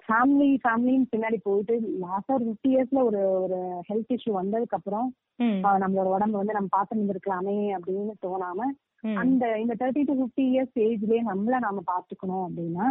ஃபேமிலி 0.04 0.48
ஃபேமிலின்னு 0.62 1.10
பின்னாடி 1.12 1.38
போயிட்டு 1.42 1.74
லாஸ்டா 2.02 2.34
ஒரு 2.34 2.46
ஃபிஃப்டி 2.46 2.70
இயர்ஸ்ல 2.72 3.02
ஒரு 3.04 3.20
ஒரு 3.44 3.58
ஹெல்த் 3.88 4.12
இஷ்யூ 4.16 4.32
வந்ததுக்கு 4.34 4.78
அப்புறம் 4.78 5.06
நம்மளோட 5.78 6.08
உடம்பு 6.08 6.40
வந்து 6.40 6.56
நம்ம 6.56 6.70
பார்த்து 6.72 6.96
இருந்திருக்கலாமே 6.96 7.56
அப்படின்னு 7.76 8.14
தோணாம 8.22 8.68
அந்த 9.16 9.44
இந்த 9.58 9.74
தேர்ட்டி 9.80 10.02
டு 10.02 10.14
ஃபிஃப்டி 10.18 10.44
இயர்ஸ் 10.50 10.76
ஏஜ்லயே 10.84 11.22
நம்மள 11.22 11.58
நாம 11.58 11.82
பாத்துக்கணும் 11.86 12.44
அப்படின்னா 12.46 12.86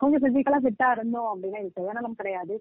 கொஞ்சம் 0.00 0.22
பிசிக்கலா 0.24 0.58
ஃபிட்டா 0.62 0.88
இருந்தோம் 0.94 1.30
அப்படின்னா 1.30 1.60
இது 1.62 1.76
சுயநலம் 1.76 2.18
கிடையாது. 2.18 2.54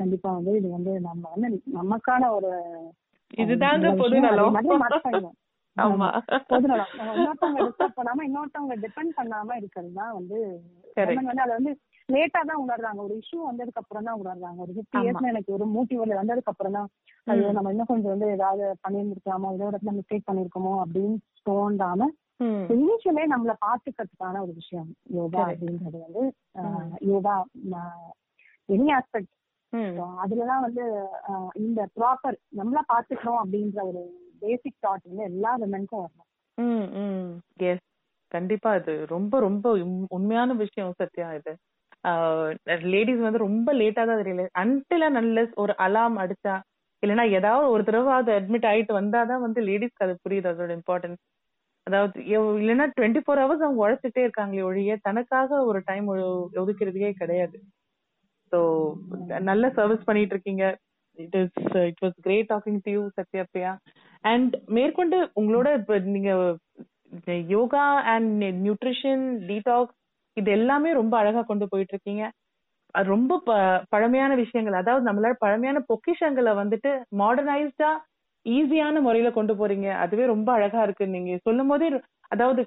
கண்டிப்பா 0.00 0.30
வந்து 0.38 0.52
இது 0.58 0.68
வந்து 0.76 0.92
நம்ம 1.06 1.30
வந்து 1.34 1.48
நமக்கான 1.78 2.28
ஒரு 2.36 2.50
இதுதாங்க 3.38 3.84
நல்ல 3.84 4.00
பொது 4.02 4.10
விஷயம். 4.10 4.26
அதே 4.26 4.36
நலம் 4.36 4.56
மாதிரி 4.56 4.76
மத்தவங்க. 4.82 5.30
ஆமா. 5.76 6.08
பொது 6.50 6.66
நலம் 6.72 6.92
நம்ம 6.98 7.14
இன்னொருத்தவங்க 7.16 7.62
டிஸ்டர்ப் 7.68 7.96
பண்ணாம 7.98 8.24
இன்னொருத்தவங்க 8.28 8.76
டிபெண்ட் 8.84 9.16
பண்ணாம 9.18 9.56
இருக்கிறது 9.60 9.92
தான் 10.00 10.14
வந்து 10.18 10.38
வந்து 11.10 11.42
அதை 11.44 11.52
வந்து 11.58 11.72
லேட்டா 12.08 12.40
தான் 12.48 12.62
உணர்றாங்க. 12.62 13.00
ஒரு 13.06 13.14
இஷ்யூ 13.20 13.38
வந்ததுக்கு 13.48 13.80
அப்புறம் 13.82 14.06
தான் 14.08 14.18
உணர்றாங்க. 14.22 14.58
ஒரு 14.64 14.72
ஃபிஃப்டி. 14.74 15.00
இயர்ஸ்ல 15.04 15.30
எனக்கு 15.32 15.50
ஒரு 15.56 15.66
மோட்டிவ் 15.76 16.02
வந்ததுக்கு 16.20 16.52
அப்புறம் 16.52 16.76
தான் 16.78 16.88
ஐயோ 17.26 17.50
நம்ம 17.56 17.70
இன்னும் 17.74 17.90
கொஞ்சம் 17.90 18.14
வந்து 18.14 18.28
ஏதாவது 18.36 18.64
பண்ணியிருந்திருக்கலாமோ 18.84 19.52
ஏதோ 19.56 19.68
இடத்துல 19.70 19.94
மிஸ்டேக் 19.98 20.28
பண்ணிருக்கோமோ 20.28 20.74
அப்படின்னு 20.84 21.16
தோண்டாம 21.48 22.08
இனிஷியலே 22.70 23.24
நம்மள 23.32 23.52
பாத்துக்கிறதுக்கான 23.64 24.40
ஒரு 24.44 24.52
விஷயம். 24.54 24.88
யோகா. 25.18 25.42
அப்படின்றது 25.50 25.98
வந்து 26.06 26.22
யோகா 27.12 27.36
எனி 28.68 28.90
ஆஸ்பெக்ட் 28.98 29.32
அதுலதான் 30.22 30.64
வந்து 30.66 30.84
இந்த 31.62 31.80
ப்ராப்பர் 31.96 32.36
நம்மள 32.58 32.80
பாத்துக்கணும் 32.92 33.40
அப்படின்ற 33.40 33.80
ஒரு 33.82 34.02
பேசிக் 34.40 34.82
தாட் 34.86 35.08
வந்து 35.08 35.22
எல்லா 35.22 35.50
விமனுக்கும் 35.58 36.02
வரணும். 36.04 36.28
கண்டிப்பா 38.32 38.70
இது 38.74 38.92
ரொம்ப 39.06 39.40
ரொம்ப 39.40 39.66
உண்மையான 40.08 40.52
விஷயம் 40.62 40.96
சத்யா 40.96 41.28
இது. 41.34 41.52
லேடிஸ் 42.92 43.24
வந்து 43.26 43.44
ரொம்ப 43.44 43.68
லேட்டா 43.74 44.02
தான் 44.06 44.20
தெரியல. 44.22 44.46
அன்டில் 44.62 45.14
நல்ல 45.18 45.44
ஒரு 45.54 45.74
அலாம் 45.76 46.16
அடிச்சா 46.18 46.54
இல்லைன்னா 47.02 47.24
ஏதாவது 47.30 47.66
ஒரு 47.70 47.82
தடவை 47.84 48.12
அது 48.12 48.30
அட்மிட் 48.32 48.68
ஆயிட்டு 48.70 48.92
வந்தாதான் 48.92 49.44
வந்து 49.46 49.60
லேடிஸ்க்கு 49.62 50.04
அது 50.06 50.14
புரியுது 50.24 50.50
அதோட 50.52 50.72
இம்பார்ட்டன்ஸ் 50.78 51.20
அதாவது 51.84 52.20
இல்லைன்னா 52.20 52.90
டுவெண்ட்டி 53.00 53.20
ஃபோர் 53.26 53.40
ஹவர்ஸ் 53.40 53.64
அவங்க 53.64 53.88
உழைச்சிட்டே 53.88 54.18
இருக்காங்களே 54.18 54.62
ஒழிய 54.62 54.98
தனக்காக 55.02 55.64
ஒரு 55.64 55.82
டைம் 55.84 56.14
ஒதுக்கிறதுக்கே 56.54 57.10
கிடையாது. 57.10 57.60
ஸோ 58.52 58.92
நல்ல 59.40 59.70
சர்வீஸ் 59.70 60.04
பண்ணிட்டு 60.04 60.32
இருக்கீங்க. 60.32 60.78
It 61.12 61.34
is 61.34 61.74
it 61.74 61.96
was 62.02 62.12
great 62.20 62.50
talking 62.54 62.78
to 62.82 62.92
you 62.92 63.08
Sathya 63.08 63.44
Priya. 63.50 63.78
And 64.20 64.56
மேற்கொண்டு 64.66 65.30
உங்களோட 65.40 65.74
இப்ப 65.74 65.98
நீங்க 65.98 66.56
யோகா 67.48 68.00
அண்ட் 68.00 68.42
நியூட்ரிஷன் 68.42 69.24
டீடாக்ஸ் 69.48 70.00
இது 70.32 70.50
எல்லாமே 70.50 70.92
ரொம்ப 70.92 71.18
அழகா 71.18 71.42
கொண்டு 71.42 71.68
போயிட்டு 71.68 71.92
இருக்கீங்க. 71.92 72.32
ரொம்ப 72.90 73.38
ப- 73.44 73.82
பழமையான 73.88 74.34
விஷயங்கள். 74.34 74.74
அதாவது 74.74 75.12
நம்மளால 75.12 75.32
பழமையான 75.38 75.84
பொக்கிஷங்களை 75.88 76.50
வந்துட்டு 76.62 77.02
மாடர்னைஸ்டா 77.18 77.90
ஈஸியான 78.56 79.00
முறையில 79.06 79.28
கொண்டு 79.36 79.54
போறீங்க. 79.58 79.88
அதுவே 80.04 80.24
ரொம்ப 80.34 80.48
அழகா 80.56 80.80
இருக்கு. 80.86 81.06
நீங்க 81.14 81.36
சொல்லும் 81.48 81.70
போதே 81.72 81.88
அதாவது 82.34 82.60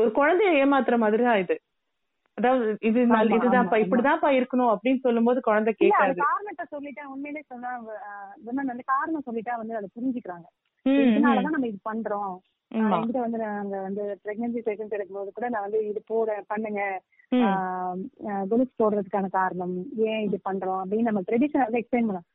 ஒரு 0.00 0.10
குழந்தைய 0.18 0.50
ஏமாத்துற 0.62 0.96
மாதிரி 1.04 1.22
தான் 1.28 1.42
இது. 1.44 1.56
அதாவது 2.38 2.64
இது 2.88 2.98
இதுதான்ப்பா. 3.36 3.78
இப்படிதான்ப்பா 3.84 4.30
இருக்கணும் 4.38 4.72
அப்படின்னு 4.72 5.00
சொல்லும் 5.06 5.28
போது 5.28 5.38
குழந்தை 5.48 5.72
கேட்காது 5.74 6.20
காரணத்தை 6.26 6.66
சொல்லிட்டா 6.74 7.04
உண்மையிலே 7.14 7.42
சொன்னா 7.52 7.70
வந்து 8.72 8.84
காரணம் 8.94 9.26
சொல்லிட்டா 9.28 9.54
வந்து 9.62 9.78
அதை 9.80 9.88
புரிஞ்சுக்கிறாங்க. 9.96 10.46
இதனாலதான் 10.86 11.56
நம்ம 11.56 11.70
இது 11.72 11.80
பண்றோம். 11.90 12.36
என்கிட்ட 12.70 13.20
வந்து 13.24 13.38
நாங்க 13.42 13.76
வந்து 13.84 14.02
பிரெக்னன்சி 14.24 14.60
செகண்ட் 14.66 14.96
எடுக்கும்போது 14.96 15.30
கூட 15.36 15.46
நான் 15.52 15.66
வந்து 15.66 15.80
இது 15.90 16.00
போட 16.12 16.36
பண்ணுங்க. 16.52 16.82
குலுஸ் 18.50 18.78
போடுறதுக்கான 18.80 19.30
காரணம் 19.38 19.74
ஏன் 20.10 20.24
இது 20.26 20.38
பண்றோம் 20.48 20.80
அப்படின்னு 20.82 21.08
நம்ம 21.10 21.22
ட்ரெடிஷன் 21.28 21.64
வந்து 21.66 21.80
எக்ஸ்பிளைன் 21.80 22.08
பண்ணோம் 22.08 22.28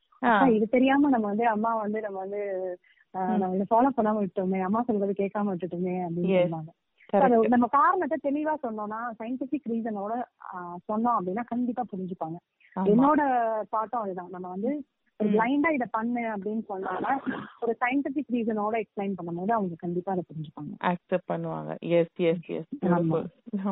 இது 0.56 0.66
தெரியாம 0.68 1.10
நம்ம 1.10 1.26
வந்து 1.28 1.46
அம்மா 1.48 1.72
வந்து 1.76 2.00
நம்ம 2.02 2.20
வந்து 2.20 2.42
நம்ம 3.14 3.50
இதை 3.56 3.66
ஃபாலோ 3.72 3.90
பண்ணாம 3.98 4.22
விட்டோமே 4.22 4.60
அம்மா 4.62 4.82
சொல்றது 4.82 5.14
கேட்காம 5.14 5.52
விட்டுட்டோமே 5.52 5.96
அப்படின்னு. 6.06 6.46
சொன்னாங்க 6.46 6.72
நம்ம 7.48 7.68
காரணத்தை 7.72 8.18
தெளிவா 8.24 8.54
சொன்னோம்னா 8.64 9.00
சயின்டிபிக் 9.20 9.70
ரீசனோட 9.72 10.14
சொன்னோம் 10.88 11.18
அப்படின்னா 11.18 11.44
கண்டிப்பா 11.46 11.84
புரிஞ்சுப்பாங்க. 11.92 12.38
என்னோட 12.76 13.22
பாட்டம் 13.72 14.04
அதுதான் 14.04 14.32
நம்ம 14.32 14.48
வந்து. 14.48 14.72
பிளைண்டா 15.20 15.70
இத 15.76 15.86
பண்ணு 15.98 16.22
அப்படின்னு 16.34 16.64
சொன்னாங்க. 16.70 17.10
ஒரு 17.64 17.74
சயின்டிபிக் 17.84 18.32
ரீசனோட 18.36 18.76
எக்ஸ்பிளைன் 18.82 19.16
பண்ணும்போது 19.18 19.52
அவங்க 19.58 19.76
கண்டிப்பா 19.84 20.12
அதை 20.14 20.24
புரிஞ்சுப்பாங்க. 20.30 20.74
அக்செப்ட் 20.92 21.30
பண்ணுவாங்க. 21.32 21.72
எஸ் 21.98 22.22
எஸ் 22.30 22.50
எஸ் 22.58 22.72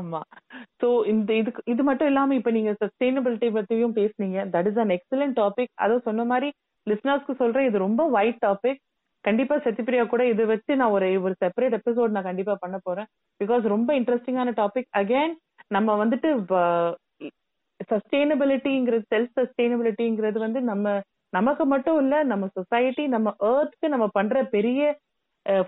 ஆமா. 0.02 0.22
சோ 0.82 0.90
இந்த 1.14 1.32
இதுக்கு 1.42 1.62
இது 1.74 1.84
மட்டும் 1.90 2.10
இல்லாம 2.12 2.36
இப்ப 2.40 2.52
நீங்க 2.58 2.74
சஸ்டைனபிலிட்டி 2.84 3.50
பத்தியும் 3.58 3.98
பேசுனீங்க. 4.00 4.40
That 4.56 4.70
is 4.72 4.82
an 4.84 4.96
excellent 4.98 5.38
topic 5.42 5.74
அதுவும் 5.86 6.08
சொன்ன 6.08 6.26
மாதிரி 6.32 6.50
லிஸ்னர்ஸ்க்கு 6.88 7.36
சொல்றேன். 7.44 7.68
இது 7.70 7.86
ரொம்ப 7.88 8.02
வைட் 8.18 8.42
டாபிக் 8.48 8.82
கண்டிப்பா 9.26 9.56
சத்யபிரியா 9.66 10.04
கூட 10.12 10.24
இது 10.34 10.44
வச்சு 10.52 10.72
நான் 10.82 10.94
ஒரு 10.98 11.08
ஒரு 11.26 11.34
செப்பரேட் 11.44 11.76
எபிசோட் 11.78 12.16
நான் 12.16 12.30
கண்டிப்பா 12.30 12.54
பண்ண 12.64 12.78
போறேன். 12.84 13.10
பிகாஸ் 13.42 13.64
ரொம்ப 13.74 13.90
இன்ட்ரெஸ்டிங்கான 14.00 14.54
டாபிக் 14.62 14.90
அகைன் 15.02 15.34
நம்ம 15.76 15.96
வந்துட்டு 16.04 16.30
சஸ்டைனபிலிட்டிங்கிறது 17.92 19.06
செல்ஃப் 19.14 19.38
சஸ்டைனபிலிட்டிங்கிறது 19.40 20.40
வந்து 20.46 20.60
நம்ம 20.72 20.90
நமக்கு 21.34 21.64
மட்டும் 21.66 22.00
இல்ல 22.04 22.16
நம்ம 22.24 22.46
சொசைட்டி 22.56 23.04
நம்ம 23.08 23.30
ஏர்த்க்கு 23.52 23.88
நம்ம 23.88 24.06
பண்ற 24.16 24.38
பெரிய 24.56 24.82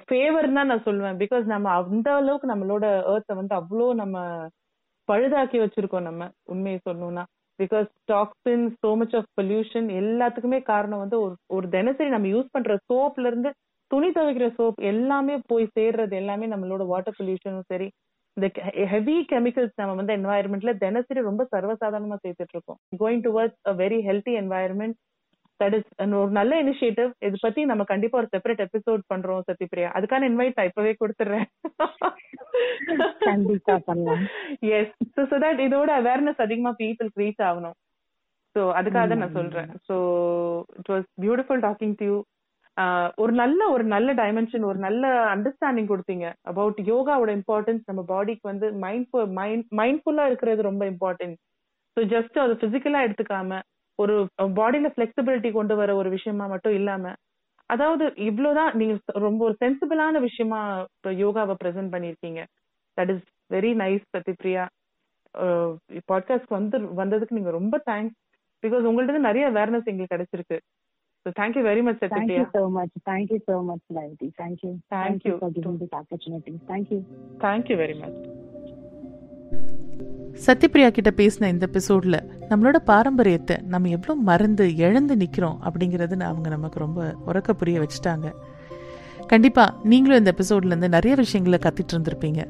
ஃபேவர் 0.02 0.48
தான் 0.50 0.70
நான் 0.72 0.86
சொல்லுவேன். 0.88 1.20
பிகாஸ் 1.22 1.46
நம்ம 1.52 1.68
அந்த 1.78 2.08
அளவுக்கு 2.18 2.48
நம்மளோட 2.52 2.84
ஏர்த்தை 3.14 3.34
வந்து 3.40 3.54
அவ்வளோ 3.60 3.88
நம்ம 4.02 4.18
பழுதாக்கி 5.08 5.58
வச்சிருக்கோம் 5.62 6.08
நம்ம 6.08 6.24
உண்மையை 6.54 6.80
சொல்லணும்னா. 6.84 7.24
Because 7.60 7.90
toxin 8.12 8.66
so 8.82 8.92
much 9.00 9.16
of 9.16 9.30
pollution 9.40 9.88
எல்லாத்துக்குமே 10.00 10.60
காரணம் 10.70 11.02
வந்து 11.04 11.18
ஒரு 11.20 11.36
ஒரு 11.56 11.66
தினசரி 11.70 12.10
நம்ம 12.10 12.28
யூஸ் 12.28 12.54
பண்ற 12.54 12.76
சோப்ல 12.90 13.30
இருந்து 13.30 13.50
துணி 13.92 14.10
துவைக்கிற 14.10 14.48
சோப் 14.58 14.78
எல்லாமே 14.92 15.36
போய் 15.50 15.66
சேர்றது 15.76 16.16
எல்லாமே 16.22 16.46
நம்மளோட 16.54 16.84
வாட்டர் 16.88 17.18
பொல்யூஷனும் 17.20 17.68
சரி. 17.72 17.88
இந்த 18.38 18.48
ஹெவி 18.92 19.18
கெமிக்கல்ஸ் 19.32 19.76
நம்ம 19.80 19.96
வந்து 20.00 20.14
என்வாயர்மெண்ட்ல 20.14 20.72
தினசரி 20.80 21.22
ரொம்ப 21.22 21.44
சர்வசாதாரணமா 21.52 22.18
சேர்த்துட்டு 22.24 22.56
இருக்கோம். 22.56 22.80
Going 23.02 23.24
towards 23.28 23.60
a 23.68 23.76
very 23.82 24.00
healthy 24.08 24.34
environment 24.42 24.98
that 25.60 25.76
is 25.78 25.90
ஒரு 26.22 26.32
நல்ல 26.38 26.54
இனிஷியேட்டிவ் 26.64 27.10
இது 27.28 27.38
பத்தி 27.46 27.62
நம்ம 27.72 27.84
கண்டிப்பா 27.92 28.20
ஒரு 28.22 28.30
செப்பரேட் 28.34 28.64
எபிசோட் 28.66 29.04
பண்றோம் 29.12 29.46
சத்யபிரியா. 29.50 29.90
அதுக்கான 29.98 30.28
இன்வைட் 30.32 30.58
நான் 30.58 30.70
இப்பவே 30.72 30.94
கொடுத்துறேன். 31.02 31.46
கண்டிப்பா 33.30 33.76
பண்ணலாம். 33.88 34.24
எஸ் 34.78 34.94
ஸோ 35.16 35.24
ஸோ 35.32 35.38
தட் 35.46 35.64
இதோட 35.68 35.90
அவேர்னஸ் 36.02 36.44
அதிகமா 36.46 36.74
பீப்புளுக்கு 36.82 37.24
ரீச் 37.24 37.44
ஆகணும். 37.50 37.78
ஸோ 38.56 38.64
அதுக்காக 38.80 39.16
நான் 39.22 39.38
சொல்றேன். 39.40 39.70
So 39.88 39.96
it 40.80 40.92
was 40.94 41.08
beautiful 41.24 41.64
talking 41.68 41.98
to 42.02 42.08
you 42.12 42.18
ஒரு 43.24 43.34
நல்ல 43.42 43.62
ஒரு 43.74 43.84
நல்ல 43.94 44.10
டைமென்ஷன் 44.20 44.64
ஒரு 44.70 44.80
நல்ல 44.86 45.10
அண்டர்ஸ்டாண்டிங் 45.34 45.90
கொடுத்தீங்க. 45.92 46.28
அபவுட் 46.52 46.80
யோகாவோட 46.92 47.32
இம்பார்ட்டன்ஸ் 47.40 47.84
நம்ம 47.90 48.02
பாடிக்கு 48.14 48.46
வந்து 48.52 48.68
மைண்ட் 48.86 49.18
மைண்ட் 49.40 49.68
மைண்ட்ஃபுல்லா 49.82 50.26
இருக்கிறது 50.30 50.62
ரொம்ப 50.70 50.86
இம்பார்ட்டன்ட் 50.94 51.38
ஸோ 51.98 52.04
ஜஸ்ட் 52.14 52.38
அது 52.44 52.54
பிசிக்கலா 52.64 53.04
எடுத்துக்காம 53.08 53.60
ஒரு 54.02 54.14
பாடியில 54.60 54.88
பிளெக்சிபிலிட்டி 54.98 55.50
கொண்டு 55.52 55.76
வர 55.76 55.96
ஒரு 55.96 56.10
விஷயமா 56.10 56.46
மட்டும் 56.46 56.74
இல்லாம 56.74 57.14
அதாவது 57.70 58.06
இவ்வளவுதான் 58.30 58.72
நீங்க 58.78 58.96
ரொம்ப 59.26 59.42
ஒரு 59.46 59.56
சென்சிபிளான 59.64 60.20
விஷயமா 60.20 60.62
யோகாவை 61.24 61.56
பிரசென்ட் 61.64 61.94
பண்ணிருக்கீங்க 61.94 62.42
that 62.98 63.12
is 63.16 63.26
very 63.50 63.72
nice 63.84 64.04
Sathyapriya 64.16 64.64
podcast 66.12 66.56
வந்து 66.58 66.80
வந்ததுக்கு 67.02 67.38
நீங்க 67.40 67.52
ரொம்ப 67.52 67.76
தேங்க்ஸ் 67.92 68.18
பிகாஸ் 68.64 68.88
உங்கள்ட்ட 68.90 69.28
நிறைய 69.30 69.46
அவேர்னஸ் 69.52 69.90
எங்களுக்கு 69.92 70.16
கிடைச்சிருக்கு 70.16 70.60
So 71.26 71.32
thank 71.32 71.56
you 71.56 71.64
very 71.64 71.82
much, 71.82 72.00
Satyapriya. 72.00 72.12
Thank 72.12 72.38
you 72.38 72.48
so 72.54 72.70
much. 72.70 72.90
Thank 73.06 73.30
you 73.32 73.40
so 73.46 73.62
much, 73.64 73.84
Lavati. 73.90 74.28
Thank 74.36 74.64
you. 74.64 74.72
Thank, 74.90 75.06
Thank 75.06 75.26
you. 75.26 75.32
you 75.32 75.40
for 75.40 75.52
giving 75.52 75.78
this 75.78 75.94
opportunity. 75.94 76.60
Thank 76.68 76.92
you. 76.92 77.00
Thank 77.40 77.70
you 77.70 77.78
very 77.78 77.94
much. 77.94 78.18
Sathyapriya 80.46 80.90
கிட்ட 80.90 81.14
பேசின 81.18 81.48
இந்த 81.48 81.70
எபிசோட்ல 81.72 82.24
நம்மளோட 82.50 82.76
பாரம்பரியத்தை 82.76 83.58
நம்ம 83.64 83.90
எவ்வளோ 83.90 84.16
மறந்து 84.16 84.76
இழந்து 84.76 85.16
நிற்கிறோம் 85.16 85.62
அப்படிங்கிறது 85.64 86.24
அவங்க 86.24 86.50
நமக்கு 86.50 86.80
ரொம்ப 86.80 87.16
உறக்க 87.26 87.54
புரிய 87.54 87.80
வச்சுட்டாங்க. 87.80 88.34
கண்டிப்பாக 89.28 89.76
நீங்களும் 89.84 90.18
இந்த 90.18 90.34
எபிசோட்லேருந்து 90.38 90.88
நிறைய 90.88 91.16
விஷயங்களை 91.16 91.60
கற்றுட்டு 91.60 91.94
இருந்திருப்பீங்க. 91.94 92.48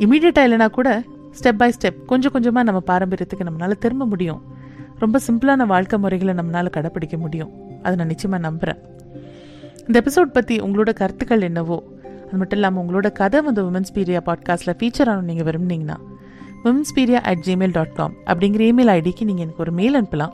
இமீடியட்டாக 0.00 0.46
இல்லைனா 0.48 0.70
கூட 0.70 1.02
ஸ்டெப் 1.40 1.56
பை 1.56 1.72
ஸ்டெப் 1.80 2.04
கொஞ்சம் 2.06 2.32
கொஞ்சமாக 2.32 2.72
நம்ம 2.72 2.82
பாரம்பரியத்துக்கு 2.86 3.44
நம்மளால 3.44 3.70
திரும்ப 3.70 4.06
முடியும். 4.06 4.42
ரொம்ப 4.98 5.20
சிம்பிளான 5.26 5.66
வாழ்க்கை 5.66 5.98
முறைகளை 5.98 6.34
நம்மளால 6.34 6.70
கடைப்பிடிக்க 6.70 7.16
முடியும். 7.16 7.50
அதை 7.82 7.96
நான் 7.96 8.06
நிச்சயமாக 8.06 8.42
நம்புகிறேன் 8.42 8.78
இந்த 9.86 10.02
எபிசோட் 10.02 10.24
பற்றி 10.24 10.60
உங்களோட 10.60 10.92
கருத்துக்கள் 10.92 11.40
என்னவோ 11.40 11.82
அது 12.26 12.36
மட்டும் 12.36 12.58
இல்லாமல் 12.58 12.84
உங்களோட 12.84 13.12
கதை 13.12 13.40
வந்து 13.40 13.70
உமன்ஸ் 13.70 13.94
பீரியா 13.94 14.20
பாட்காஸ்ட்டில் 14.26 14.76
ஃபீச்சர் 14.78 15.08
ஆகணும் 15.08 15.22
நீங்கள் 15.22 15.46
விரும்புனீங்கன்னா 15.46 15.96
women's 16.64 16.94
Piriya 16.94 17.20
at 17.22 17.38
Gmail 17.38 17.72
dot 17.72 17.94
com 17.94 18.14
அப்படிங்கிற 18.26 18.62
இமெயில் 18.70 18.90
ஐடிக்கு 18.90 19.24
நீங்கள் 19.24 19.44
எனக்கு 19.44 19.62
ஒரு 19.62 19.72
மெயில் 19.72 20.02
அனுப்பலாம். 20.02 20.32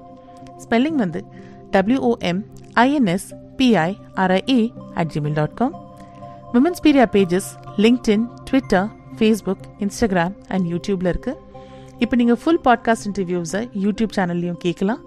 ஸ்பெல்லிங் 0.57 0.95
வந்து 0.95 1.25
WOM 1.73 2.41
INS 2.75 3.27
PIRIA 3.57 4.71
at 4.95 5.11
Gmail 5.15 5.33
dot 5.33 5.55
com 5.55 5.75
women's 6.53 6.83
Piriya 6.83 7.07
pages 7.13 7.49
LinkedIn 7.77 8.27
Twitter 8.45 8.89
Facebook 9.19 9.65
Instagram 9.79 10.35
and 10.49 10.67
யூடியூப்பில் 10.73 11.11
இருக்குது 11.13 11.37
இப்போ 11.99 12.17
நீங்கள் 12.17 12.37
ஃபுல் 12.37 12.61
பாட்காஸ்ட் 12.65 13.07
இன்டர்வியூஸை 13.07 13.69
யூடியூப் 13.83 14.17
சேனல்லையும் 14.17 14.59
கேட்கலாம் 14.59 15.01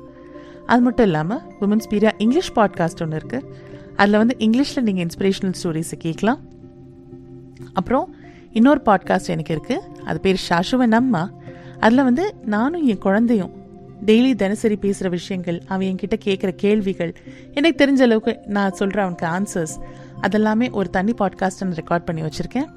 அது 0.66 0.82
மட்டும் 0.82 1.06
இல்லாமல் 1.06 1.42
உமன்ஸ் 1.62 1.90
பீரியா 1.90 2.12
இங்கிலீஷ் 2.18 2.54
பாட்காஸ்ட் 2.56 3.02
ஒன்று 3.02 3.18
இருக்குது 3.18 3.48
அதில் 3.96 4.18
வந்து 4.18 4.36
இங்கிலீஷில் 4.40 4.82
நீங்கள் 4.82 5.06
இன்ஸ்பிரேஷனல் 5.06 5.56
ஸ்டோரிஸை 5.64 5.96
கேட்கலாம் 5.98 6.40
அப்புறம் 7.74 8.16
இன்னொரு 8.54 8.82
பாட்காஸ்ட் 8.86 9.30
எனக்கு 9.30 9.54
இருக்குது 9.56 10.04
அது 10.04 10.20
பேர் 10.20 10.40
ஷாஷுவன் 10.50 10.92
அம்மா 10.92 11.32
அதில் 11.80 12.04
வந்து 12.04 12.34
நானும் 12.46 12.88
என் 12.88 12.98
குழந்தையும் 12.98 13.54
டெய்லி 14.06 14.36
தினசரி 14.36 14.76
பேசுகிற 14.76 15.10
விஷயங்கள் 15.10 15.62
அவன் 15.68 15.88
என்கிட்ட 15.88 16.16
கேட்குற 16.26 16.50
கேள்விகள் 16.56 17.14
எனக்கு 17.54 17.78
தெரிஞ்ச 17.84 18.02
அளவுக்கு 18.02 18.40
நான் 18.48 18.72
சொல்கிற 18.72 19.02
அவனுக்கு 19.02 19.26
ஆன்சர்ஸ் 19.26 19.76
அதெல்லாமே 20.22 20.72
ஒரு 20.72 20.90
தனி 20.90 21.14
பாட்காஸ்ட் 21.22 21.64
நான் 21.64 21.74
ரெக்கார்ட் 21.74 22.08
பண்ணி 22.08 22.22
வச்சுருக்கேன். 22.22 22.68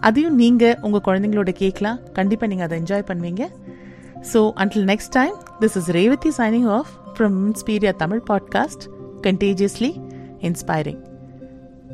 அதையும் 0.00 0.34
நீங்கள் 0.34 0.76
உங்கள் 0.82 1.04
குழந்தைங்களோட 1.08 1.50
கேட்கலாம் 1.50 1.98
கண்டிப்பாக 2.12 2.50
நீங்கள் 2.52 2.66
அதை 2.66 2.78
என்ஜாய் 2.82 3.08
பண்ணுவீங்க. 3.10 3.44
So 4.32 4.40
until 4.62 4.86
next 4.92 5.12
time 5.12 5.36
this 5.60 5.76
is 5.76 5.90
Revathi 5.98 6.32
signing 6.38 6.68
off 6.78 6.92
from 7.14 7.36
Inspiria 7.46 7.92
Tamil 7.96 8.22
podcast 8.30 8.86
contagiously 9.26 9.92
inspiring 10.48 11.02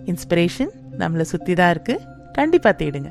inspiration 0.05 0.73
நம்மளை 0.99 1.27
சுற்றி 1.33 1.55
தான் 1.55 1.73
இருக்குது 1.77 2.11
கண்டிப்பாக 2.33 2.75
தேடுங்க. 2.85 3.11